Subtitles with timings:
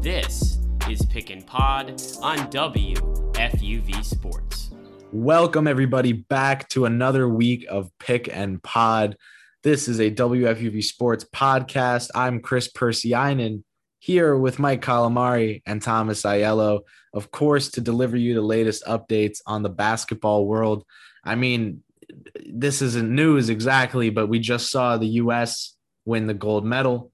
[0.00, 1.90] This is Pick and Pod
[2.22, 4.70] on WFUV Sports.
[5.12, 9.16] Welcome, everybody, back to another week of Pick and Pod.
[9.64, 12.10] This is a WFUV Sports podcast.
[12.14, 13.64] I'm Chris Percy Persianen
[13.98, 19.40] here with Mike Calamari and Thomas Aiello, of course, to deliver you the latest updates
[19.46, 20.84] on the basketball world.
[21.24, 21.82] I mean,
[22.46, 25.74] this isn't news exactly, but we just saw the U.S.
[26.04, 27.10] win the gold medal.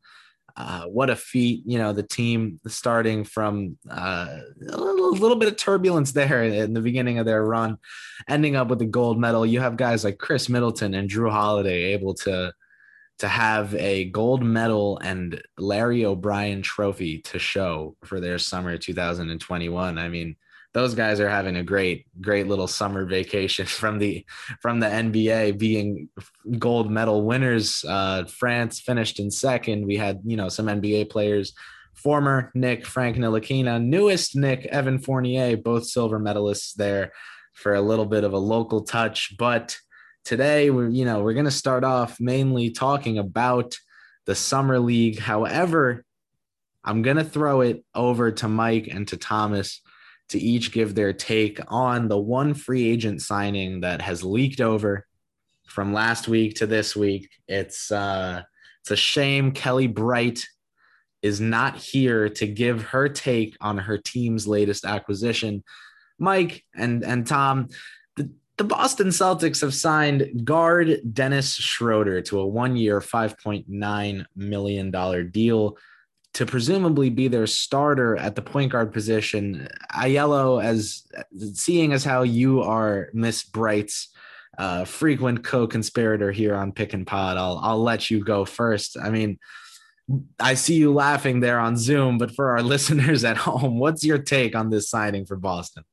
[0.57, 4.39] Uh, what a feat, you know, the team starting from uh,
[4.71, 7.77] a, little, a little bit of turbulence there in the beginning of their run,
[8.29, 9.45] ending up with the gold medal.
[9.45, 12.53] You have guys like Khris Middleton and Jrue Holiday able to
[13.19, 19.99] to have a gold medal and Larry O'Brien trophy to show for their summer 2021.
[19.99, 20.37] I mean,
[20.75, 24.27] those guys are having a great great little summer vacation from the
[24.61, 26.09] from the NBA being
[26.59, 27.85] gold medal winners.
[27.89, 29.87] Uh, France finished in second.
[29.87, 31.55] We had you know some NBA players
[31.95, 37.13] former Knick Frank Ntilikina newest Knick Evan Fournier both silver medalists there
[37.55, 39.37] for a little bit of a local touch.
[39.39, 39.79] But
[40.25, 43.77] today we're you know we're going to start off mainly talking about
[44.27, 45.21] the summer league.
[45.21, 46.05] However
[46.87, 49.81] I'm going to throw it over to Mike and to Thomas
[50.29, 55.07] to each give their take on the one free agent signing that has leaked over
[55.67, 57.31] from last week to this week.
[57.49, 58.43] It's uh,
[58.81, 60.47] it's a shame Kelly Bright
[61.23, 65.65] is not here to give her take on her team's latest acquisition.
[66.19, 67.69] Mike and and Tom,
[68.17, 74.27] the, the Boston Celtics have signed guard Dennis Schroeder to a one-year, five point nine
[74.37, 75.77] million dollar deal
[76.35, 79.69] to presumably be their starter at the point guard position.
[79.93, 81.05] Aiello, as
[81.55, 84.09] seeing as how you are Miss Bright's
[84.59, 88.97] uh, frequent co-conspirator here on Pick and Pod, I'll I'll let you go first.
[89.01, 89.39] I mean,
[90.39, 94.19] I see you laughing there on Zoom, but for our listeners at home, what's your
[94.19, 95.85] take on this signing for Boston?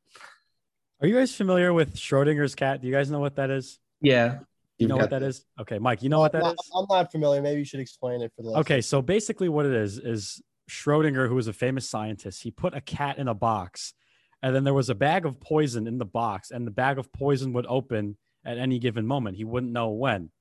[1.01, 2.81] Are you guys familiar with Schrodinger's cat?
[2.81, 3.79] Do you guys know what that is?
[4.01, 4.39] Yeah.
[4.81, 5.45] You know what that is?
[5.59, 6.69] Okay, Mike, you know what that I'm is?
[6.73, 7.41] not, I'm not familiar.
[7.41, 8.49] Maybe you should explain it for the.
[8.59, 12.73] Okay, so basically what it is is Schrodinger, who was a famous scientist, he put
[12.73, 13.93] a cat in a box,
[14.41, 17.11] and then there was a bag of poison in the box, and the bag of
[17.13, 19.37] poison would open at any given moment.
[19.37, 20.31] He wouldn't know when.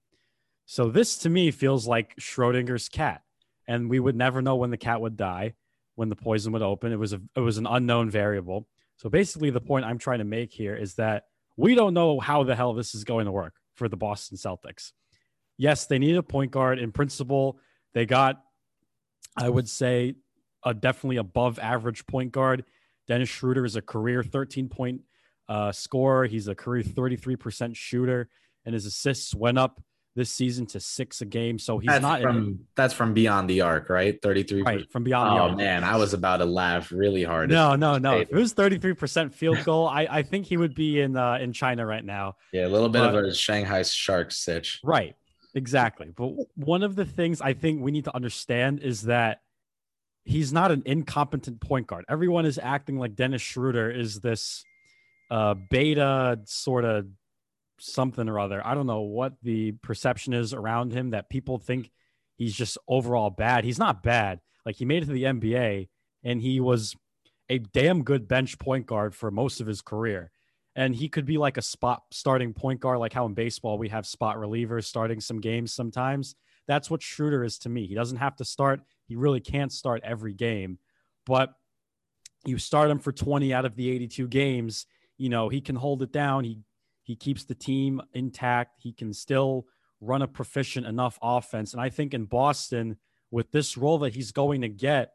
[0.64, 3.22] So this to me feels like Schrodinger's cat,
[3.66, 5.54] and we would never know when the cat would die,
[5.96, 6.92] when the poison would open.
[6.92, 8.68] It was a it was an unknown variable.
[8.96, 11.24] So basically, the point I'm trying to make here is that
[11.56, 14.92] we don't know how the hell this is going to work for the Boston Celtics.
[15.56, 16.78] Yes, they need a point guard.
[16.78, 17.58] In principle,
[17.94, 18.42] they got,
[19.38, 20.16] I would say,
[20.62, 22.64] a definitely above average point guard.
[23.08, 25.00] Dennis Schroeder is a career 13 point
[25.48, 26.26] uh, scorer.
[26.26, 28.28] He's a career 33% shooter,
[28.66, 29.82] and his assists went up
[30.16, 31.58] this season to six a game.
[31.58, 34.20] So he's that's not from that's from beyond the arc, right?
[34.20, 35.56] 33 right from beyond the Oh arc.
[35.56, 37.48] man, I was about to laugh really hard.
[37.50, 38.18] No, no, no.
[38.18, 41.52] If it was 33% field goal, I, I think he would be in uh, in
[41.52, 42.34] China right now.
[42.52, 44.80] Yeah, a little bit But- of a Shanghai Sharks sitch.
[44.82, 45.14] Right.
[45.54, 46.12] Exactly.
[46.14, 49.40] But one of the things I think we need to understand is that
[50.24, 52.04] he's not an incompetent point guard.
[52.08, 54.64] Everyone is acting like Dennis Schroeder is this
[55.30, 57.06] uh, beta sort of
[57.80, 58.64] something or other.
[58.64, 61.90] I don't know what the perception is around him that people think
[62.36, 63.64] he's just overall bad.
[63.64, 64.40] He's not bad.
[64.64, 65.88] Like he made it to the NBA
[66.22, 66.94] and he was
[67.48, 70.30] a damn good bench point guard for most of his career.
[70.76, 73.88] And he could be like a spot starting point guard, like how in baseball we
[73.88, 76.36] have spot relievers starting some games sometimes.
[76.68, 77.86] That's what Schroeder is to me.
[77.86, 78.80] He doesn't have to start.
[79.08, 80.78] He really can't start every game,
[81.26, 81.52] but
[82.46, 84.86] you start him for 20 out of the 82 games.
[85.18, 86.44] You know, he can hold it down.
[86.44, 86.60] He
[87.02, 88.80] he keeps the team intact.
[88.80, 89.66] He can still
[90.00, 91.72] run a proficient enough offense.
[91.72, 92.96] And I think in Boston,
[93.30, 95.12] with this role that he's going to get,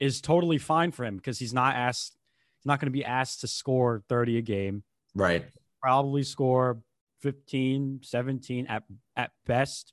[0.00, 2.16] is totally fine for him because he's not asked,
[2.58, 4.82] he's not going to be asked to score 30 a game.
[5.14, 5.44] Right.
[5.80, 6.80] Probably score
[7.20, 8.82] 15, 17 at,
[9.16, 9.92] at best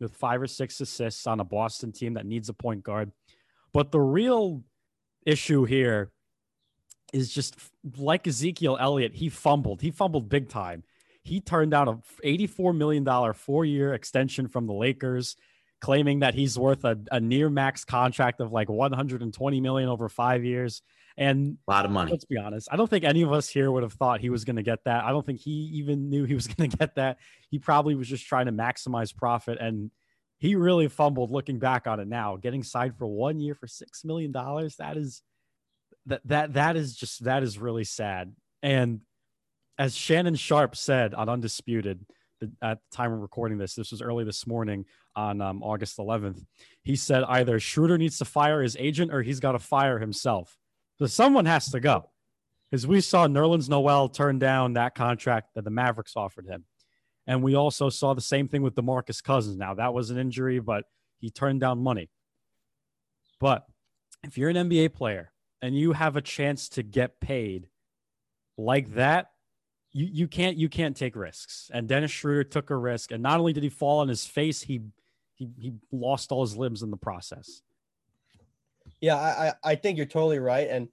[0.00, 3.12] with five or six assists on a Boston team that needs a point guard.
[3.72, 4.62] But the real
[5.24, 6.10] issue here
[7.16, 7.56] is just
[7.96, 9.80] like Ezekiel Elliott, he fumbled.
[9.80, 10.84] He fumbled big time.
[11.22, 15.36] He turned down a $84 million four year extension from the Lakers,
[15.80, 20.44] claiming that he's worth a, a near max contract of like 120 million over five
[20.44, 20.82] years.
[21.16, 22.10] And A lot of money.
[22.10, 24.44] let's be honest, I don't think any of us here would have thought he was
[24.44, 25.04] going to get that.
[25.04, 27.18] I don't think he even knew he was going to get that.
[27.50, 29.58] He probably was just trying to maximize profit.
[29.58, 29.90] And
[30.38, 32.36] he really fumbled looking back on it now.
[32.36, 35.22] Getting signed for one year for $6 million, that is.
[36.06, 38.32] That, that that is just that is really sad
[38.62, 39.00] and
[39.78, 42.06] as Shannon Sharpe said on Undisputed
[42.40, 45.98] the, at the time of recording this, this was early this morning on um, August
[45.98, 46.44] 11th.
[46.82, 50.56] He said either Schroeder needs to fire his agent or he's got to fire himself.
[50.98, 52.10] So someone has to go
[52.70, 56.64] because we saw Nerlens Noel turn down that contract that the Mavericks offered him.
[57.26, 59.56] And we also saw the same thing with DeMarcus Cousins.
[59.56, 60.84] Now, that was an injury, but
[61.18, 62.08] he turned down money.
[63.40, 63.66] But
[64.22, 65.32] if you're an NBA player
[65.62, 67.68] and you have a chance to get paid
[68.58, 69.30] like that,
[69.92, 71.70] you, you can't you can't take risks.
[71.72, 74.62] And Dennis Schroeder took a risk, and not only did he fall on his face,
[74.62, 74.82] he
[75.34, 77.62] he he lost all his limbs in the process.
[79.00, 80.68] Yeah, I, I think you're totally right.
[80.68, 80.88] And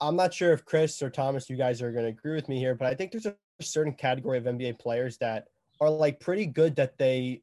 [0.00, 2.58] I'm not sure if Chris or Thomas, you guys are going to agree with me
[2.58, 5.48] here, but I think there's a certain category of NBA players that
[5.80, 7.42] are like pretty good that they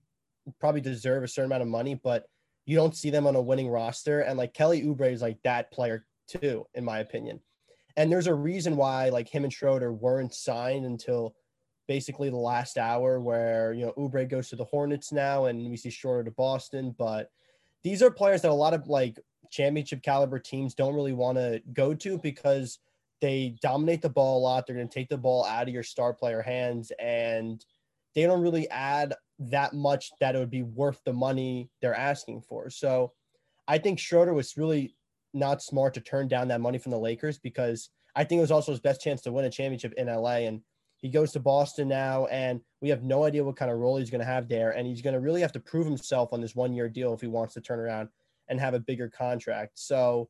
[0.59, 2.25] probably deserve a certain amount of money, but
[2.65, 4.21] you don't see them on a winning roster.
[4.21, 7.40] And like Kelly Oubre is like that player too, in my opinion.
[7.96, 11.36] And there's a reason why like him and Schroeder weren't signed until
[11.88, 15.78] basically the last hour where, you know, Oubre goes to the Hornets now and we
[15.78, 16.96] see Schroeder to Boston.
[16.98, 17.30] But
[17.84, 19.20] these are players that a lot of like
[19.52, 22.80] championship caliber teams don't really want to go to because
[23.22, 24.66] they dominate the ball a lot.
[24.66, 27.64] They're going to take the ball out of your star player hands and
[28.16, 32.42] they don't really add that much that it would be worth the money they're asking
[32.42, 32.70] for.
[32.70, 33.12] So
[33.68, 34.96] I think Schroeder was really
[35.33, 38.51] not smart to turn down that money from the Lakers because I think it was
[38.51, 40.45] also his best chance to win a championship in LA.
[40.45, 40.62] And
[40.97, 44.09] he goes to Boston now, and we have no idea what kind of role he's
[44.09, 44.71] going to have there.
[44.71, 47.21] And he's going to really have to prove himself on this one year deal if
[47.21, 48.09] he wants to turn around
[48.47, 49.80] and have a bigger contract.
[49.80, 50.30] So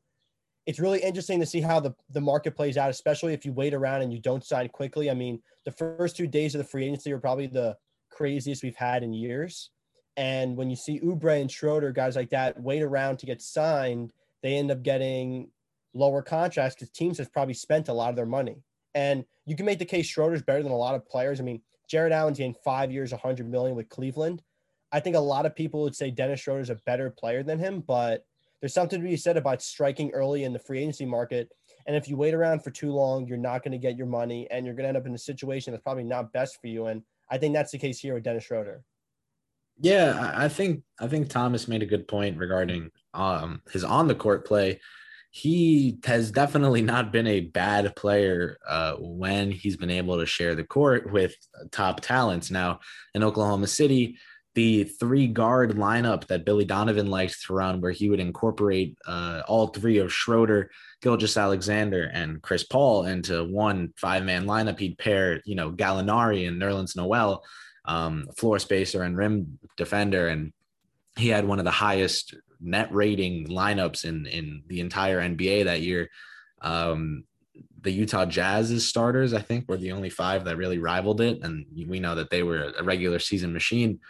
[0.66, 3.74] it's really interesting to see how the, the market plays out, especially if you wait
[3.74, 5.10] around and you don't sign quickly.
[5.10, 7.76] I mean, the first two days of the free agency were probably the
[8.10, 9.70] craziest we've had in years.
[10.16, 14.12] And when you see Oubre and Schroeder, guys like that, wait around to get signed,
[14.44, 15.48] they end up getting
[15.94, 18.62] lower contracts because teams have probably spent a lot of their money.
[18.94, 21.40] And you can make the case Schroeder's better than a lot of players.
[21.40, 24.42] I mean, Jarrett Allen's getting five years, 100 million with Cleveland.
[24.92, 27.80] I think a lot of people would say Dennis Schroeder's a better player than him,
[27.80, 28.26] but
[28.60, 31.50] there's something to be said about striking early in the free agency market.
[31.86, 34.46] And if you wait around for too long, you're not going to get your money
[34.50, 36.86] and you're going to end up in a situation that's probably not best for you.
[36.86, 38.84] And I think that's the case here with Dennis Schroeder.
[39.80, 44.14] Yeah, I think I think Thomas made a good point regarding um his on the
[44.14, 44.80] court play.
[45.30, 50.54] He has definitely not been a bad player uh, when he's been able to share
[50.54, 51.34] the court with
[51.72, 52.52] top talents.
[52.52, 52.78] Now
[53.14, 54.16] in Oklahoma City,
[54.54, 59.42] the three guard lineup that Billy Donovan liked to run, where he would incorporate uh,
[59.48, 60.70] all three of Schroeder,
[61.02, 64.78] Gilgeous-Alexander, and Chris Paul into one five man lineup.
[64.78, 67.42] He'd pair, you know, Gallinari and Nerlens Noel,
[67.84, 70.52] um, floor spacer and rim defender, and
[71.16, 75.82] he had one of the highest net rating lineups in in the entire NBA that
[75.82, 76.10] year.
[76.62, 77.24] Um,
[77.82, 81.66] the Utah Jazz's starters, I think, were the only five that really rivaled it, and
[81.86, 84.00] we know that they were a regular season machine.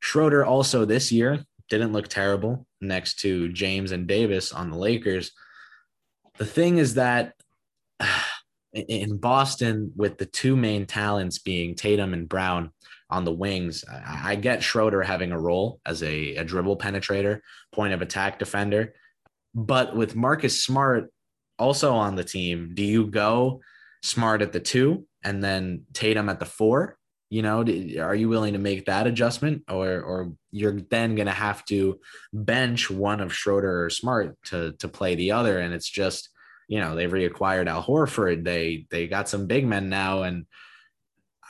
[0.00, 5.32] Schroeder also this year didn't look terrible next to James and Davis on the Lakers.
[6.38, 7.34] The thing is that
[8.72, 12.72] in Boston, with the two main talents being Tatum and Brown
[13.10, 17.40] on the wings, I, I get Schroeder having a role as a, a dribble penetrator,
[17.72, 18.94] point of attack defender.
[19.54, 21.10] But with Marcus Smart
[21.58, 23.60] also on the team, do you go
[24.02, 26.96] Smart at the two and then Tatum at the four?
[27.30, 27.60] You know,
[28.00, 32.00] are you willing to make that adjustment, or or you're then going to have to
[32.32, 35.58] bench one of Schroeder or Smart to to play the other?
[35.58, 36.30] And it's just,
[36.68, 38.44] you know, they've reacquired Al Horford.
[38.44, 40.46] They they got some big men now, and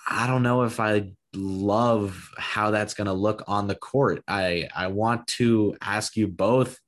[0.09, 4.23] I don't know if I love how that's going to look on the court.
[4.27, 6.79] I I want to ask you both.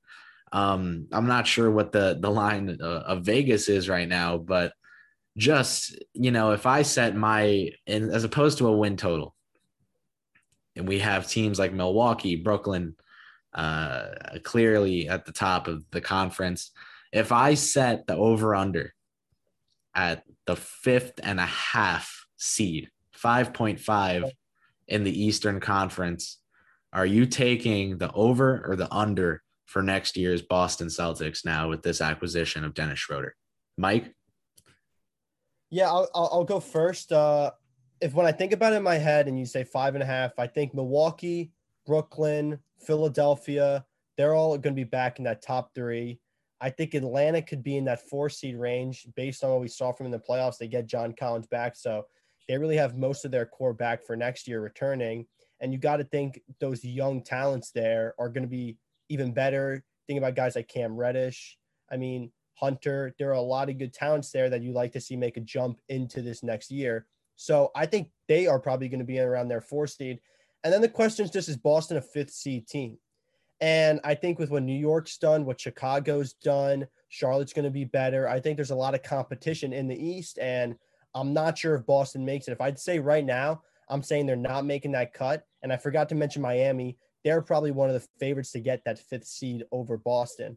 [0.53, 4.73] Um, I'm not sure what the the line of Vegas is right now, but
[5.37, 9.35] just you know if i set my and as opposed to a win total
[10.77, 12.97] and we have teams like milwaukee brooklyn
[13.55, 14.07] uh
[14.43, 16.73] clearly at the top of the conference
[17.13, 18.93] if i set the over under
[19.95, 22.91] at the fifth and a half seed
[23.23, 24.31] 5.5
[24.89, 26.39] in the eastern conference
[26.93, 31.83] are you taking the over or the under for next year's boston celtics now with
[31.83, 33.37] this acquisition of dennis schroeder
[33.77, 34.15] mike
[35.71, 37.13] Yeah, I'll, I'll, go first.
[37.13, 37.53] Uh,
[38.01, 40.07] if when I think about it in my head and you say five and a
[40.07, 41.53] half, I think Milwaukee,
[41.87, 43.85] Brooklyn, Philadelphia,
[44.17, 46.19] they're all going to be back in that top three.
[46.61, 49.93] I think Atlanta could be in that four seed range based on what we saw
[49.93, 50.59] from in the playoffs.
[50.59, 51.77] They get John Collins back.
[51.77, 52.05] So
[52.51, 55.25] they really have most of their core back for next year returning.
[55.61, 58.77] And you got to think those young talents there are going to be
[59.09, 59.85] even better.
[60.09, 61.57] Think about guys like Cam Reddish.
[61.93, 63.15] I mean, Hunter.
[63.21, 65.41] There are a lot of good talents there that you like to see make a
[65.41, 67.07] jump into this next year.
[67.37, 70.19] So I think they are probably going to be around their four seed.
[70.65, 72.99] And then the question is just is Boston a fifth seed team?
[73.61, 77.85] And I think with what New York's done, what Chicago's done, Charlotte's going to be
[77.85, 78.29] better.
[78.29, 80.75] I think there's a lot of competition in the East, and
[81.15, 82.53] I'm not sure if Boston makes it.
[82.53, 85.45] If I'd say right now, I'm saying they're not making that cut.
[85.63, 86.97] And I forgot to mention Miami.
[87.25, 90.57] They're probably one of the favorites to get that fifth seed over Boston.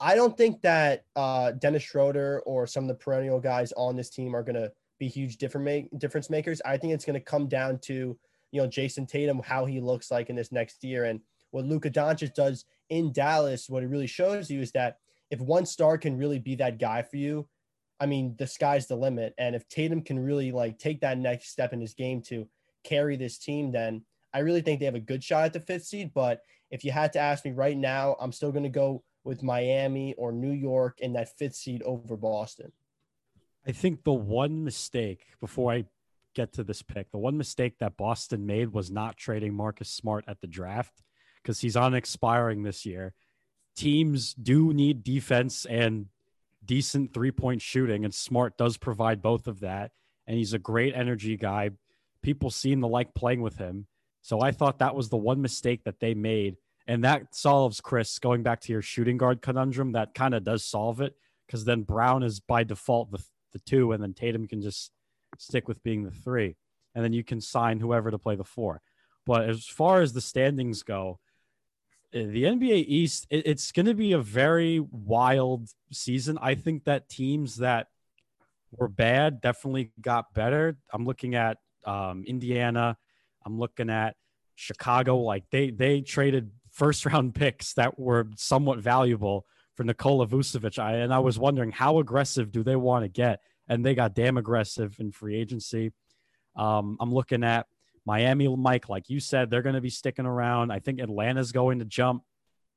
[0.00, 4.10] I don't think that uh, Dennis Schroeder or some of the perennial guys on this
[4.10, 6.60] team are going to be huge make, difference makers.
[6.64, 8.16] I think it's going to come down to
[8.52, 11.90] you know Jayson Tatum, how he looks like in this next year, and what Luka
[11.90, 14.98] Doncic does in Dallas, what it really shows you is that
[15.30, 17.48] if one star can really be that guy for you,
[18.00, 19.34] I mean, the sky's the limit.
[19.38, 22.48] And if Tatum can really like take that next step in his game to
[22.84, 24.02] carry this team, then
[24.32, 26.12] I really think they have a good shot at the fifth seed.
[26.14, 29.42] But if you had to ask me right now, I'm still going to go with
[29.42, 32.72] Miami or New York in that fifth seed over Boston.
[33.66, 35.84] I think the one mistake before I
[36.34, 40.24] get to this pick, the one mistake that Boston made was not trading Marcus Smart
[40.28, 41.02] at the draft
[41.42, 43.14] because he's on expiring this year.
[43.76, 46.06] Teams do need defense and
[46.68, 49.90] decent three point shooting, and Smart does provide both of that.
[50.28, 51.70] And he's a great energy guy.
[52.22, 53.86] People seem to like playing with him.
[54.22, 56.56] So I thought that was the one mistake that they made.
[56.86, 59.92] And that solves Chris going back to your shooting guard conundrum.
[59.92, 61.14] That kind of does solve it
[61.46, 63.22] because then Brown is by default the,
[63.52, 64.92] the two, and then Tatum can just
[65.38, 66.56] stick with being the three.
[66.94, 68.82] And then you can sign whoever to play the four.
[69.24, 71.20] But as far as the standings go,
[72.12, 76.38] the NBA East, it's going to be a very wild season.
[76.40, 77.88] I think that teams that
[78.70, 80.76] were bad definitely got better.
[80.92, 82.96] I'm looking at um, Indiana.
[83.44, 84.16] I'm looking at
[84.54, 85.18] Chicago.
[85.18, 89.46] Like they they traded first round picks that were somewhat valuable
[89.76, 90.78] for Nikola Vucevic.
[90.78, 94.14] I, and I was wondering how aggressive do they want to get, and they got
[94.14, 95.92] damn aggressive in free agency.
[96.56, 97.66] Um, I'm looking at
[98.08, 100.72] Miami, Mike, like you said, they're going to be sticking around.
[100.72, 102.22] I think Atlanta's going to jump.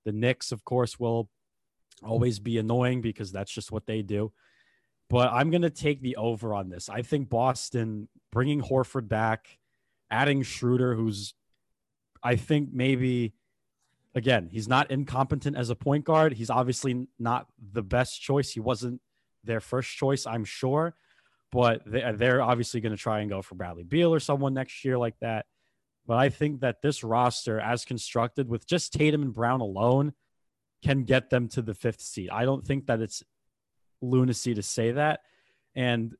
[0.03, 1.29] The Knicks, of course, will
[2.03, 4.33] always be annoying because that's just what they do.
[5.09, 6.89] But I'm going to take the over on this.
[6.89, 9.57] I think Boston bringing Horford back,
[10.09, 11.33] adding Schroeder, who's,
[12.21, 13.33] I think maybe,
[14.13, 16.33] again, he's not incompetent as a point guard.
[16.33, 18.51] He's obviously not the best choice.
[18.51, 18.99] He wasn't
[19.45, 20.93] their first choice, I'm sure
[21.51, 24.53] but they, uh, are obviously going to try and go for Bradley Beal or someone
[24.53, 25.45] next year like that.
[26.07, 30.13] But I think that this roster, as constructed with just Tatum and Brown alone,
[30.83, 32.29] can get them to the fifth seed.
[32.31, 33.23] I don't think that it's
[34.01, 35.21] lunacy to say that.
[35.75, 36.15] And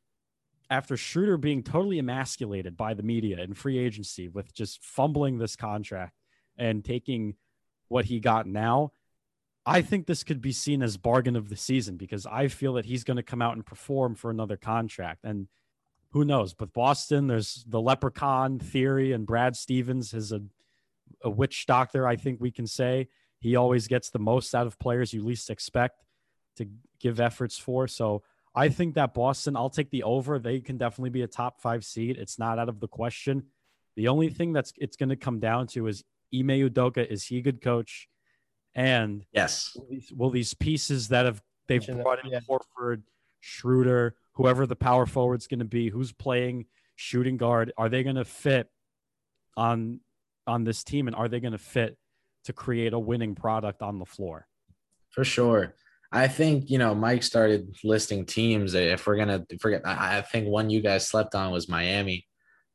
[0.70, 5.56] after Schroeder being totally emasculated by the media and free agency with just fumbling this
[5.56, 6.14] contract
[6.58, 7.36] and taking
[7.88, 8.94] what he got now,
[9.66, 12.86] I think this could be seen as bargain of the season because I feel that
[12.86, 15.24] he's going to come out and perform for another contract.
[15.24, 15.48] And
[16.12, 16.54] who knows?
[16.54, 20.42] But Boston, there's the leprechaun theory, and Brad Stevens is a,
[21.24, 23.08] a witch doctor, I think we can say.
[23.40, 26.04] He always gets the most out of players you least expect
[26.58, 26.68] to
[27.00, 27.88] give efforts for.
[27.88, 30.38] So I think that Boston, I'll take the over.
[30.38, 32.18] They can definitely be a top five seed.
[32.18, 33.44] It's not out of the question.
[33.96, 36.04] The only thing that's it's going to come down to is
[36.34, 37.06] Ime Udoka.
[37.06, 38.08] Is he a good coach?
[38.76, 42.40] And yes, will these, will these pieces that have they've brought in yeah.
[42.50, 43.04] Horford,
[43.40, 48.16] Schroeder, whoever the power forward's going to be, who's playing shooting guard, are they going
[48.16, 48.70] to fit
[49.58, 50.00] on
[50.48, 51.98] on this team, and are they going to fit
[52.46, 54.48] to create a winning product on the floor?
[55.12, 55.76] For sure.
[56.14, 58.74] I think you know Mike started listing teams.
[58.74, 62.28] If we're gonna forget, I think one you guys slept on was Miami.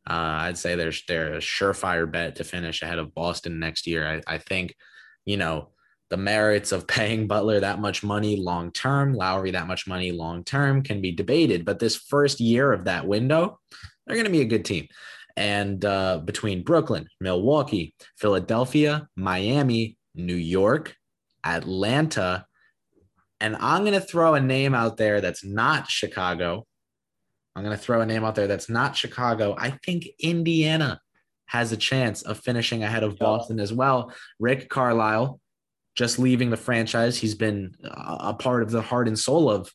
[0.08, 4.22] Uh, I'd say they're they're a surefire bet to finish ahead of Boston next year.
[4.26, 4.74] I, I think,
[5.24, 5.68] you know,
[6.10, 10.44] the merits of paying Butler that much money long term, Lowry that much money long
[10.44, 11.64] term can be debated.
[11.64, 13.58] But this first year of that window,
[14.06, 14.88] they're going to be a good team.
[15.36, 20.96] And uh, between Brooklyn, Milwaukee, Philadelphia, Miami, New York,
[21.44, 22.46] Atlanta,
[23.40, 26.66] and I'm going to throw a name out there that's not Chicago.
[27.54, 29.54] I'm going to throw a name out there that's not Chicago.
[29.58, 31.00] I think Indiana
[31.46, 34.12] has a chance of finishing ahead of Boston as well.
[34.38, 35.40] Rick Carlisle
[35.96, 39.72] just leaving the franchise he's been a part of the heart and soul of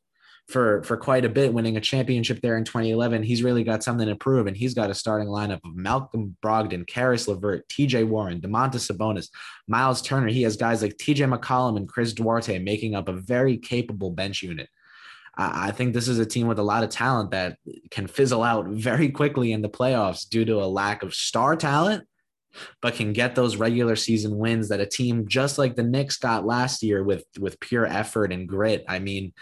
[0.51, 3.23] for for quite a bit, winning a championship there in 2011.
[3.23, 6.85] He's really got something to prove, and he's got a starting lineup of Malcolm Brogdon,
[6.87, 8.03] Caris LeVert, T.J.
[8.03, 9.29] Warren, Domantas Sabonis,
[9.67, 10.27] Miles Turner.
[10.27, 11.25] He has guys like T.J.
[11.25, 14.69] McConnell and Chris Duarte making up a very capable bench unit.
[15.37, 17.57] I, I think this is a team with a lot of talent that
[17.89, 22.05] can fizzle out very quickly in the playoffs due to a lack of star talent
[22.81, 26.45] but can get those regular season wins that a team just like the Knicks got
[26.45, 28.83] last year with with pure effort and grit.
[28.87, 29.33] I mean,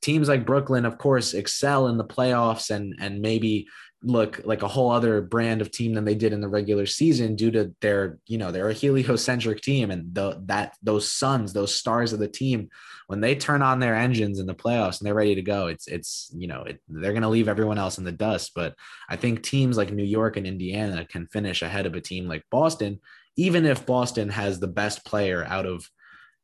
[0.00, 3.68] teams like Brooklyn, of course, excel in the playoffs and and maybe
[4.02, 7.36] look like a whole other brand of team than they did in the regular season
[7.36, 11.74] due to their, you know, they're a heliocentric team and the that those suns, those
[11.74, 12.70] stars of the team,
[13.10, 15.88] when they turn on their engines in the playoffs and they're ready to go, it's
[15.88, 18.52] it's you know it, they're going to leave everyone else in the dust.
[18.54, 18.76] But
[19.08, 22.44] I think teams like New York and Indiana can finish ahead of a team like
[22.52, 23.00] Boston,
[23.34, 25.90] even if Boston has the best player out of,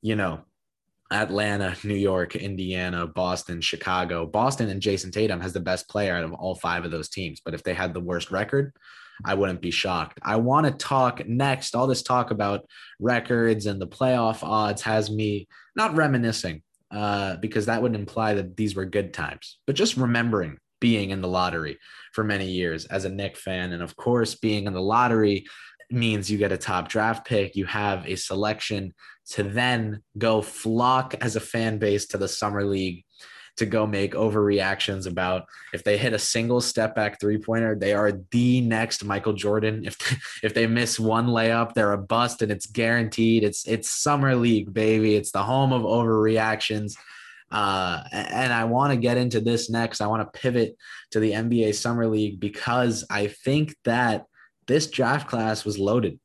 [0.03, 0.41] you know,
[1.13, 4.27] Atlanta, New York, Indiana, Boston, Chicago.
[4.27, 7.41] Boston and Jayson Tatum has the best player out of all five of those teams.
[7.45, 8.73] But if they had the worst record,
[9.25, 10.19] I wouldn't be shocked.
[10.23, 11.75] I want to talk next.
[11.75, 12.67] All this talk about
[13.01, 18.57] records and the playoff odds has me not reminiscing, uh, because that would imply that
[18.57, 21.79] these were good times, but just remembering being in the lottery
[22.13, 23.73] for many years as a Knick fan.
[23.73, 25.47] And of course, being in the lottery
[25.91, 28.95] means you get a top draft pick, you have a selection
[29.31, 33.05] to then go flock as a fan base to the summer league
[33.57, 37.95] to go make overreactions about if they hit a single step back three pointer, they
[37.95, 39.85] are the next Michael Jordan.
[39.85, 39.97] If
[40.43, 43.45] if they miss one layup, they're a bust and it's guaranteed.
[43.45, 45.15] It's it's summer league, baby.
[45.17, 46.97] It's the home of overreactions.
[47.51, 50.01] Uh, and I want to get into this next.
[50.01, 50.77] I want to pivot
[51.13, 54.25] to the NBA Summer League because I think that
[54.67, 56.19] this draft class was loaded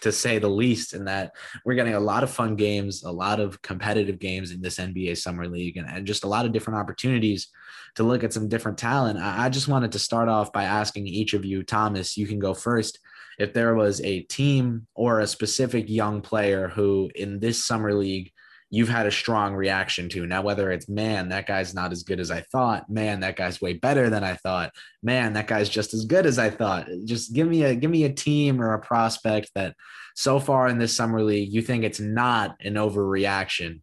[0.00, 1.32] to say the least, and that
[1.64, 5.16] we're getting a lot of fun games, a lot of competitive games in this NBA
[5.16, 7.48] Summer League, and, and just a lot of different opportunities
[7.94, 9.18] to look at some different talent.
[9.18, 12.38] I, I just wanted to start off by asking each of you, Thomas, you can
[12.38, 12.98] go first.
[13.38, 18.32] If there was a team or a specific young player who in this Summer League
[18.70, 20.26] you've had a strong reaction to.
[20.26, 23.60] Now, whether it's man, that guy's not as good as I thought, man, that guy's
[23.60, 26.86] way better than I thought, man, that guy's just as good as I thought.
[27.04, 29.74] Just give me a give me a team or a prospect that
[30.14, 33.80] so far in this summer league, you think it's not an overreaction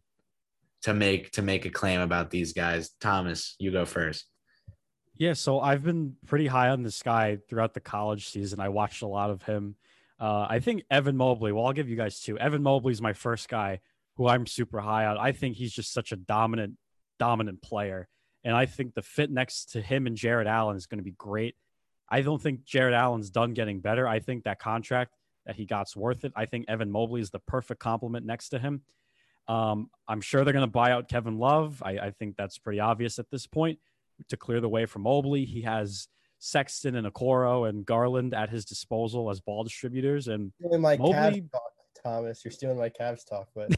[0.82, 2.90] to make to make a claim about these guys.
[3.00, 4.26] Thomas, you go first.
[5.18, 8.60] Yeah, so I've been pretty high on this guy throughout the college season.
[8.60, 9.76] I watched a lot of him.
[10.20, 11.52] Uh, I think Evan Mobley.
[11.52, 12.38] Well, I'll give you guys two.
[12.38, 13.80] Evan Mobley's my first guy
[14.16, 15.18] who I'm super high on.
[15.18, 16.74] I think he's just such a dominant,
[17.18, 18.08] dominant player.
[18.44, 21.12] And I think the fit next to him and Jarrett Allen is going to be
[21.12, 21.56] great.
[22.08, 24.06] I don't think Jarrett Allen's done getting better.
[24.06, 25.12] I think that contract
[25.44, 26.32] that he got's worth it.
[26.36, 28.82] I think Evan Mobley is the perfect complement next to him.
[29.48, 31.82] Um, I'm sure they're going to buy out Kevin Love.
[31.84, 33.78] I, I, think that's pretty obvious at this point
[34.28, 35.44] to clear the way for Mobley.
[35.44, 36.08] He has
[36.40, 40.26] Sexton and Okoro and Garland at his disposal as ball distributors.
[40.26, 41.44] And my Mobley,
[42.06, 42.44] Thomas.
[42.44, 43.70] You're stealing my Cavs talk, but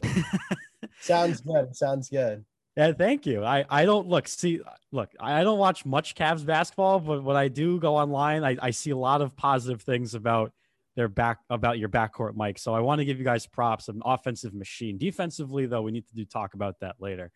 [1.01, 1.75] sounds good.
[1.75, 2.45] Sounds good.
[2.77, 3.43] Yeah, thank you.
[3.43, 4.61] I, I don't look see
[4.91, 8.71] look I don't watch much Cavs basketball, but when I do go online, I, I
[8.71, 10.53] see a lot of positive things about
[10.95, 12.59] their back about your backcourt, Mike.
[12.59, 13.87] So I want to give you guys props.
[13.89, 14.97] An offensive machine.
[14.97, 17.31] Defensively, though, we need to do talk about that later.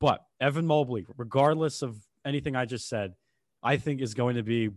[0.00, 3.14] But Evan Mobley, regardless of anything I just said,
[3.62, 4.70] I think is going to be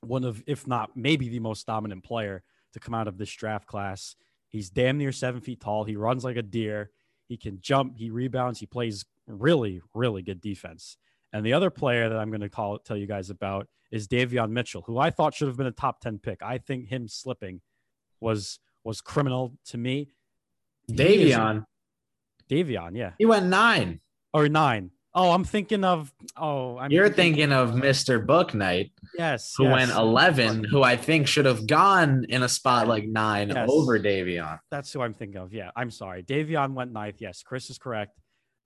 [0.00, 3.66] one of, if not maybe the most dominant player to come out of this draft
[3.66, 4.16] class.
[4.54, 5.82] He's damn near seven feet tall.
[5.82, 6.92] He runs like a deer.
[7.26, 7.96] He can jump.
[7.96, 8.60] He rebounds.
[8.60, 10.96] He plays really, really good defense.
[11.32, 14.50] And the other player that I'm going to call tell you guys about is Davion
[14.50, 16.40] Mitchell, who I thought should have been a top 10 pick.
[16.40, 17.62] I think him slipping
[18.20, 20.12] was was criminal to me.
[20.88, 21.66] Davion.
[22.48, 23.14] Davion, yeah.
[23.18, 24.02] He went nine.
[24.32, 24.92] Or nine.
[25.16, 26.12] Oh, I'm thinking of.
[26.36, 28.24] Oh, I'm you're thinking of Mr.
[28.24, 28.90] Bouknight.
[29.16, 29.72] Yes, who yes.
[29.72, 33.68] went 11, who I think should have gone in a spot like nine yes.
[33.70, 34.58] over Davion.
[34.72, 35.52] That's who I'm thinking of.
[35.52, 36.24] Yeah, I'm sorry.
[36.24, 37.16] Davion went ninth.
[37.20, 38.18] Yes, Chris is correct.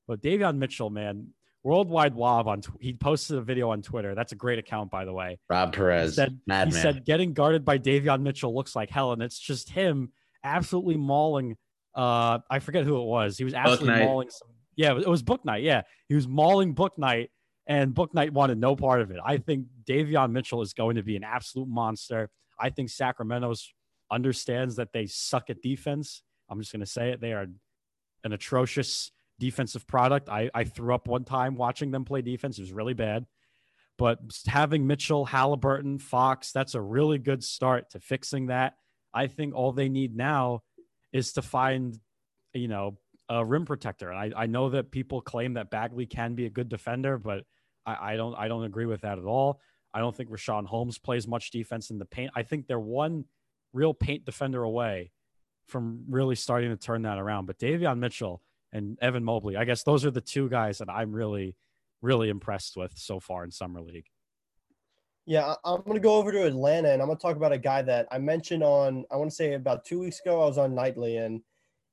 [0.06, 4.14] But Davion Mitchell, man, Worldwide Wob on he posted a video on Twitter.
[4.14, 5.38] That's a great account, by the way.
[5.50, 6.74] Rob Perez, he said, madman.
[6.74, 10.96] He said getting guarded by Davion Mitchell looks like hell, and it's just him absolutely
[10.96, 11.58] mauling.
[11.94, 13.36] Uh, I forget who it was.
[13.36, 15.64] He was absolutely mauling some yeah, it was Bouknight.
[15.64, 17.30] Yeah, he was mauling Bouknight,
[17.66, 19.18] and Bouknight wanted no part of it.
[19.22, 22.30] I think Davion Mitchell is going to be an absolute monster.
[22.60, 23.74] I think Sacramento's
[24.08, 26.22] understands that they suck at defense.
[26.48, 27.20] I'm just going to say it.
[27.20, 27.48] They are
[28.22, 29.10] an atrocious
[29.40, 30.28] defensive product.
[30.28, 32.56] I, I threw up one time watching them play defense.
[32.56, 33.26] It was really bad.
[33.98, 38.74] But having Mitchell, Halliburton, Fox, that's a really good start to fixing that.
[39.12, 40.62] I think all they need now
[41.12, 41.98] is to find,
[42.54, 44.10] you know, a rim protector.
[44.10, 47.44] And I, I know that people claim that Bagley can be a good defender, but
[47.84, 49.60] I, I don't I don't agree with that at all.
[49.92, 52.30] I don't think Richaun Holmes plays much defense in the paint.
[52.36, 53.24] I think they're one
[53.72, 55.12] real paint defender away
[55.66, 57.46] from really starting to turn that around.
[57.46, 61.12] But Davion Mitchell and Evan Mobley, I guess those are the two guys that I'm
[61.12, 61.56] really,
[62.02, 64.06] really impressed with so far in Summer League.
[65.26, 67.58] Yeah, I'm going to go over to Atlanta and I'm going to talk about a
[67.58, 70.56] guy that I mentioned on, I want to say about two weeks ago, I was
[70.56, 71.42] on Nightly and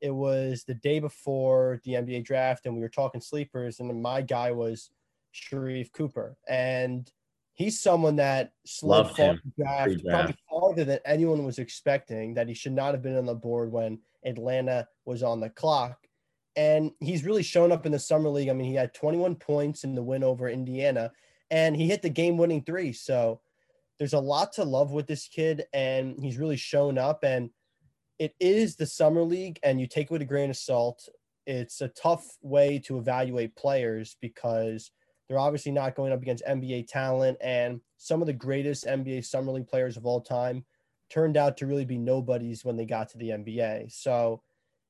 [0.02, 4.22] it was the day before the NBA draft and we were talking sleepers and my
[4.22, 4.92] guy was
[5.34, 6.38] Sharife Cooper.
[6.48, 7.12] And
[7.54, 12.74] he's someone that slid far draft, probably farther than anyone was expecting, that he should
[12.74, 15.98] not have been on the board when Atlanta was on the clock.
[16.56, 18.50] And he's really shown up in the summer league.
[18.50, 21.12] I mean, he had 21 points in the win over Indiana
[21.52, 22.94] and he hit the game winning three.
[22.94, 23.42] So
[23.98, 27.24] there's a lot to love with this kid, and he's really shown up.
[27.24, 27.50] And
[28.20, 31.08] it is the summer league, and you take it with a grain of salt.
[31.46, 34.92] It's a tough way to evaluate players because
[35.28, 39.52] they're obviously not going up against NBA talent, and some of the greatest NBA summer
[39.52, 40.66] league players of all time
[41.10, 43.92] turned out to really be nobodies when they got to the NBA.
[43.92, 44.42] So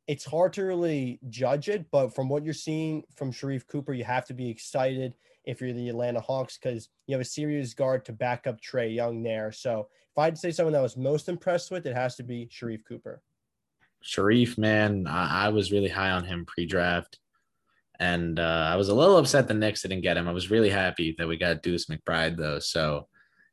[0.07, 4.03] it's hard to really judge it, but from what you're seeing from Sharife Cooper, you
[4.03, 8.05] have to be excited if you're the Atlanta Hawks because you have a serious guard
[8.05, 9.51] to back up Trae Young there.
[9.51, 12.15] So if I had to say someone that I was most impressed with, it has
[12.15, 13.21] to be Sharife Cooper.
[14.01, 17.19] Sharife, man, I, I was really high on him pre-draft,
[17.99, 20.29] and uh, I was a little upset the Knicks didn't get him.
[20.29, 22.59] I was really happy that we got Deuce McBride though.
[22.59, 23.09] So,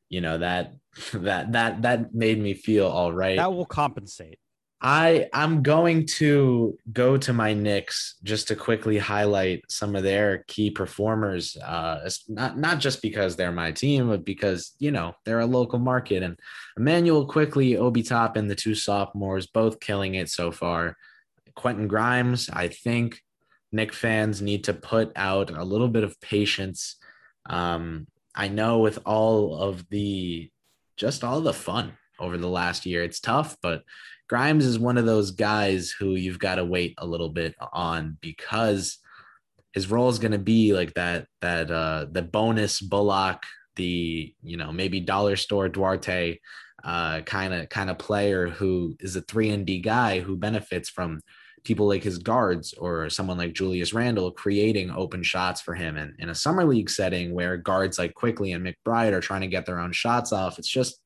[0.09, 0.75] you know that
[1.15, 3.39] that that that made me feel all right.
[3.39, 4.39] That will compensate.
[4.85, 10.39] I I'm going to go to my Knicks just to quickly highlight some of their
[10.49, 11.57] key performers.
[11.57, 15.79] Uh, not not just because they're my team, but because you know they're a local
[15.79, 16.25] market.
[16.25, 16.37] And
[16.77, 20.97] Immanuel Quickley, Obi Top, and the two sophomores, both killing it so far.
[21.55, 23.23] Quentin Grimes, I think
[23.71, 26.97] Knick fans need to put out a little bit of patience.
[27.47, 30.51] Um, I know with all of the
[30.97, 31.93] just all the fun
[32.23, 33.83] over the last year, it's tough, but
[34.29, 38.17] Grimes is one of those guys who you've got to wait a little bit on
[38.23, 38.99] because
[39.75, 43.43] his role is going to be like that that uh the bonus Bullock,
[43.77, 46.39] the you know maybe dollar store Duarte
[46.83, 50.89] uh kind of kind of player who is a three and D guy who benefits
[50.89, 51.21] from
[51.65, 55.97] people like his guards or someone like Julius Randle creating open shots for him.
[55.97, 59.47] And in a summer league setting where guards like Quickley and McBride are trying to
[59.47, 61.02] get their own shots off, it's just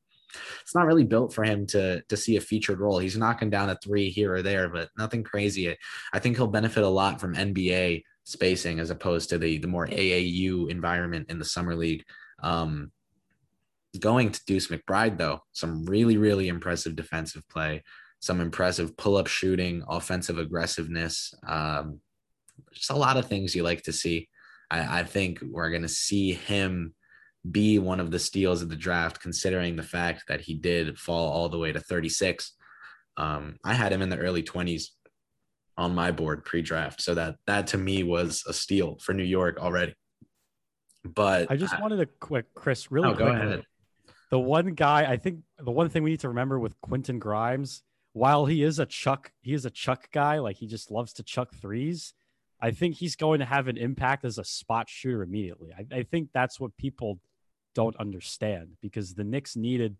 [0.61, 2.99] it's not really built for him to to see a featured role.
[2.99, 5.75] He's knocking down a three here or there, but nothing crazy.
[6.13, 9.87] I think he'll benefit a lot from NBA spacing as opposed to the the more
[9.87, 12.03] AAU environment in the summer league.
[12.43, 12.91] Um,
[13.99, 17.83] going to Deuce McBride though, some really really impressive defensive play,
[18.19, 21.33] some impressive pull up shooting, offensive aggressiveness.
[21.47, 22.01] Um,
[22.73, 24.29] just a lot of things you like to see.
[24.69, 26.93] I, I think we're going to see him
[27.51, 31.31] be one of the steals of the draft, considering the fact that he did fall
[31.31, 32.53] all the way to 36.
[33.17, 34.89] Um, I had him in the early 20s
[35.77, 39.59] on my board pre-draft, so that that to me was a steal for New York
[39.59, 39.93] already.
[41.03, 43.63] But I just I, wanted to quick, Chris, really oh, quick.
[44.29, 47.83] The one guy I think the one thing we need to remember with Quentin Grimes,
[48.13, 51.23] while he is a chuck, he is a chuck guy, like he just loves to
[51.23, 52.13] chuck threes.
[52.59, 55.71] I think he's going to have an impact as a spot shooter immediately.
[55.77, 57.19] I, I think that's what people
[57.77, 59.97] don't understand because the Knicks needed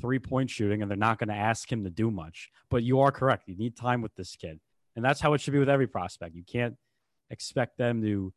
[0.00, 2.48] three point shooting and they're not going to ask him to do much.
[2.70, 3.48] But you are correct.
[3.48, 4.60] You need time with this kid.
[4.96, 6.34] And that's how it should be with every prospect.
[6.34, 6.76] You can't
[7.28, 8.32] expect them to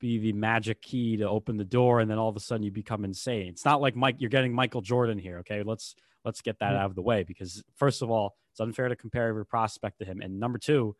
[0.00, 2.72] be the magic key to open the door and then all of a sudden you
[2.72, 3.50] become insane.
[3.50, 5.62] It's not like Mike you're getting Michael Jordan here, okay?
[5.62, 5.94] Let's
[6.24, 6.78] let's get that mm-hmm.
[6.78, 10.04] out of the way because first of all, it's unfair to compare every prospect to
[10.04, 10.20] him.
[10.20, 10.96] And number 2,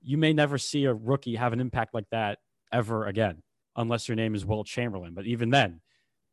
[0.00, 2.38] you may never see a rookie have an impact like that
[2.72, 3.42] ever again
[3.74, 5.14] unless your name is Wilt Chamberlain.
[5.14, 5.80] But even then,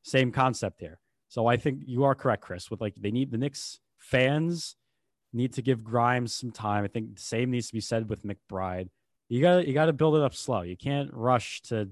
[0.03, 0.99] same concept here.
[1.27, 2.71] So I think you are correct, Chris.
[2.71, 4.75] With like they need the Knicks fans
[5.31, 6.83] need to give Grimes some time.
[6.83, 8.89] I think the same needs to be said with McBride.
[9.27, 10.61] You got you got to build it up slow.
[10.61, 11.89] You can't rush to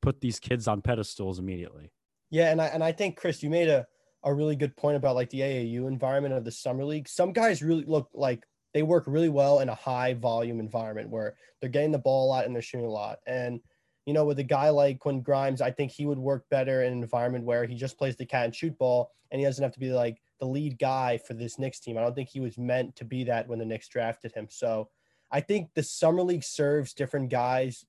[0.00, 1.92] put these kids on pedestals immediately.
[2.30, 3.86] Yeah, and I and I think Chris, you made a
[4.24, 7.08] a really good point about like the AAU environment of the summer league.
[7.08, 11.34] Some guys really look like they work really well in a high volume environment where
[11.60, 13.18] they're getting the ball a lot and they're shooting a lot.
[13.26, 13.60] And
[14.06, 16.92] you know, with a guy like Quinn Grimes, I think he would work better in
[16.92, 19.72] an environment where he just plays the catch and shoot ball and he doesn't have
[19.74, 21.96] to be like the lead guy for this Knicks team.
[21.96, 24.48] I don't think he was meant to be that when the Knicks drafted him.
[24.50, 24.88] So
[25.30, 27.86] I think the summer league serves different guys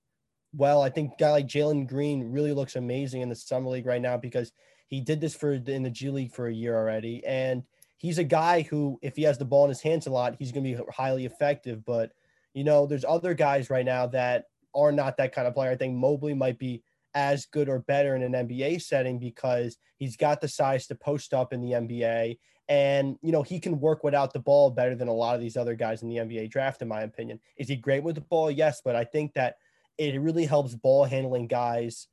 [0.54, 0.82] well.
[0.82, 4.02] I think a guy like Jalen Green really looks amazing in the summer league right
[4.02, 4.52] now because
[4.88, 7.26] he did this for in the G League for a year already.
[7.26, 7.64] And
[7.98, 10.52] he's a guy who, if he has the ball in his hands a lot, he's
[10.52, 11.84] going to be highly effective.
[11.84, 12.12] But
[12.54, 15.72] you know, there's other guys right now that are not that kind of player.
[15.72, 16.84] I think Mobley might be
[17.14, 21.34] as good or better in an NBA setting because he's got the size to post
[21.34, 22.38] up in the NBA.
[22.70, 25.58] And, you know, he can work without the ball better than a lot of these
[25.58, 27.40] other guys in the NBA draft, in my opinion.
[27.58, 28.50] Is he great with the ball?
[28.50, 28.82] Yes.
[28.84, 29.58] But I think that
[29.98, 32.08] it really helps ball handling guys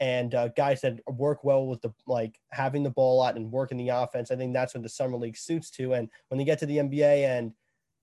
[0.00, 3.50] and uh, guys that work well with the like having the ball a lot and
[3.50, 4.30] working the offense.
[4.30, 5.94] I think that's what the summer league suits to.
[5.94, 7.52] And when they get to the NBA and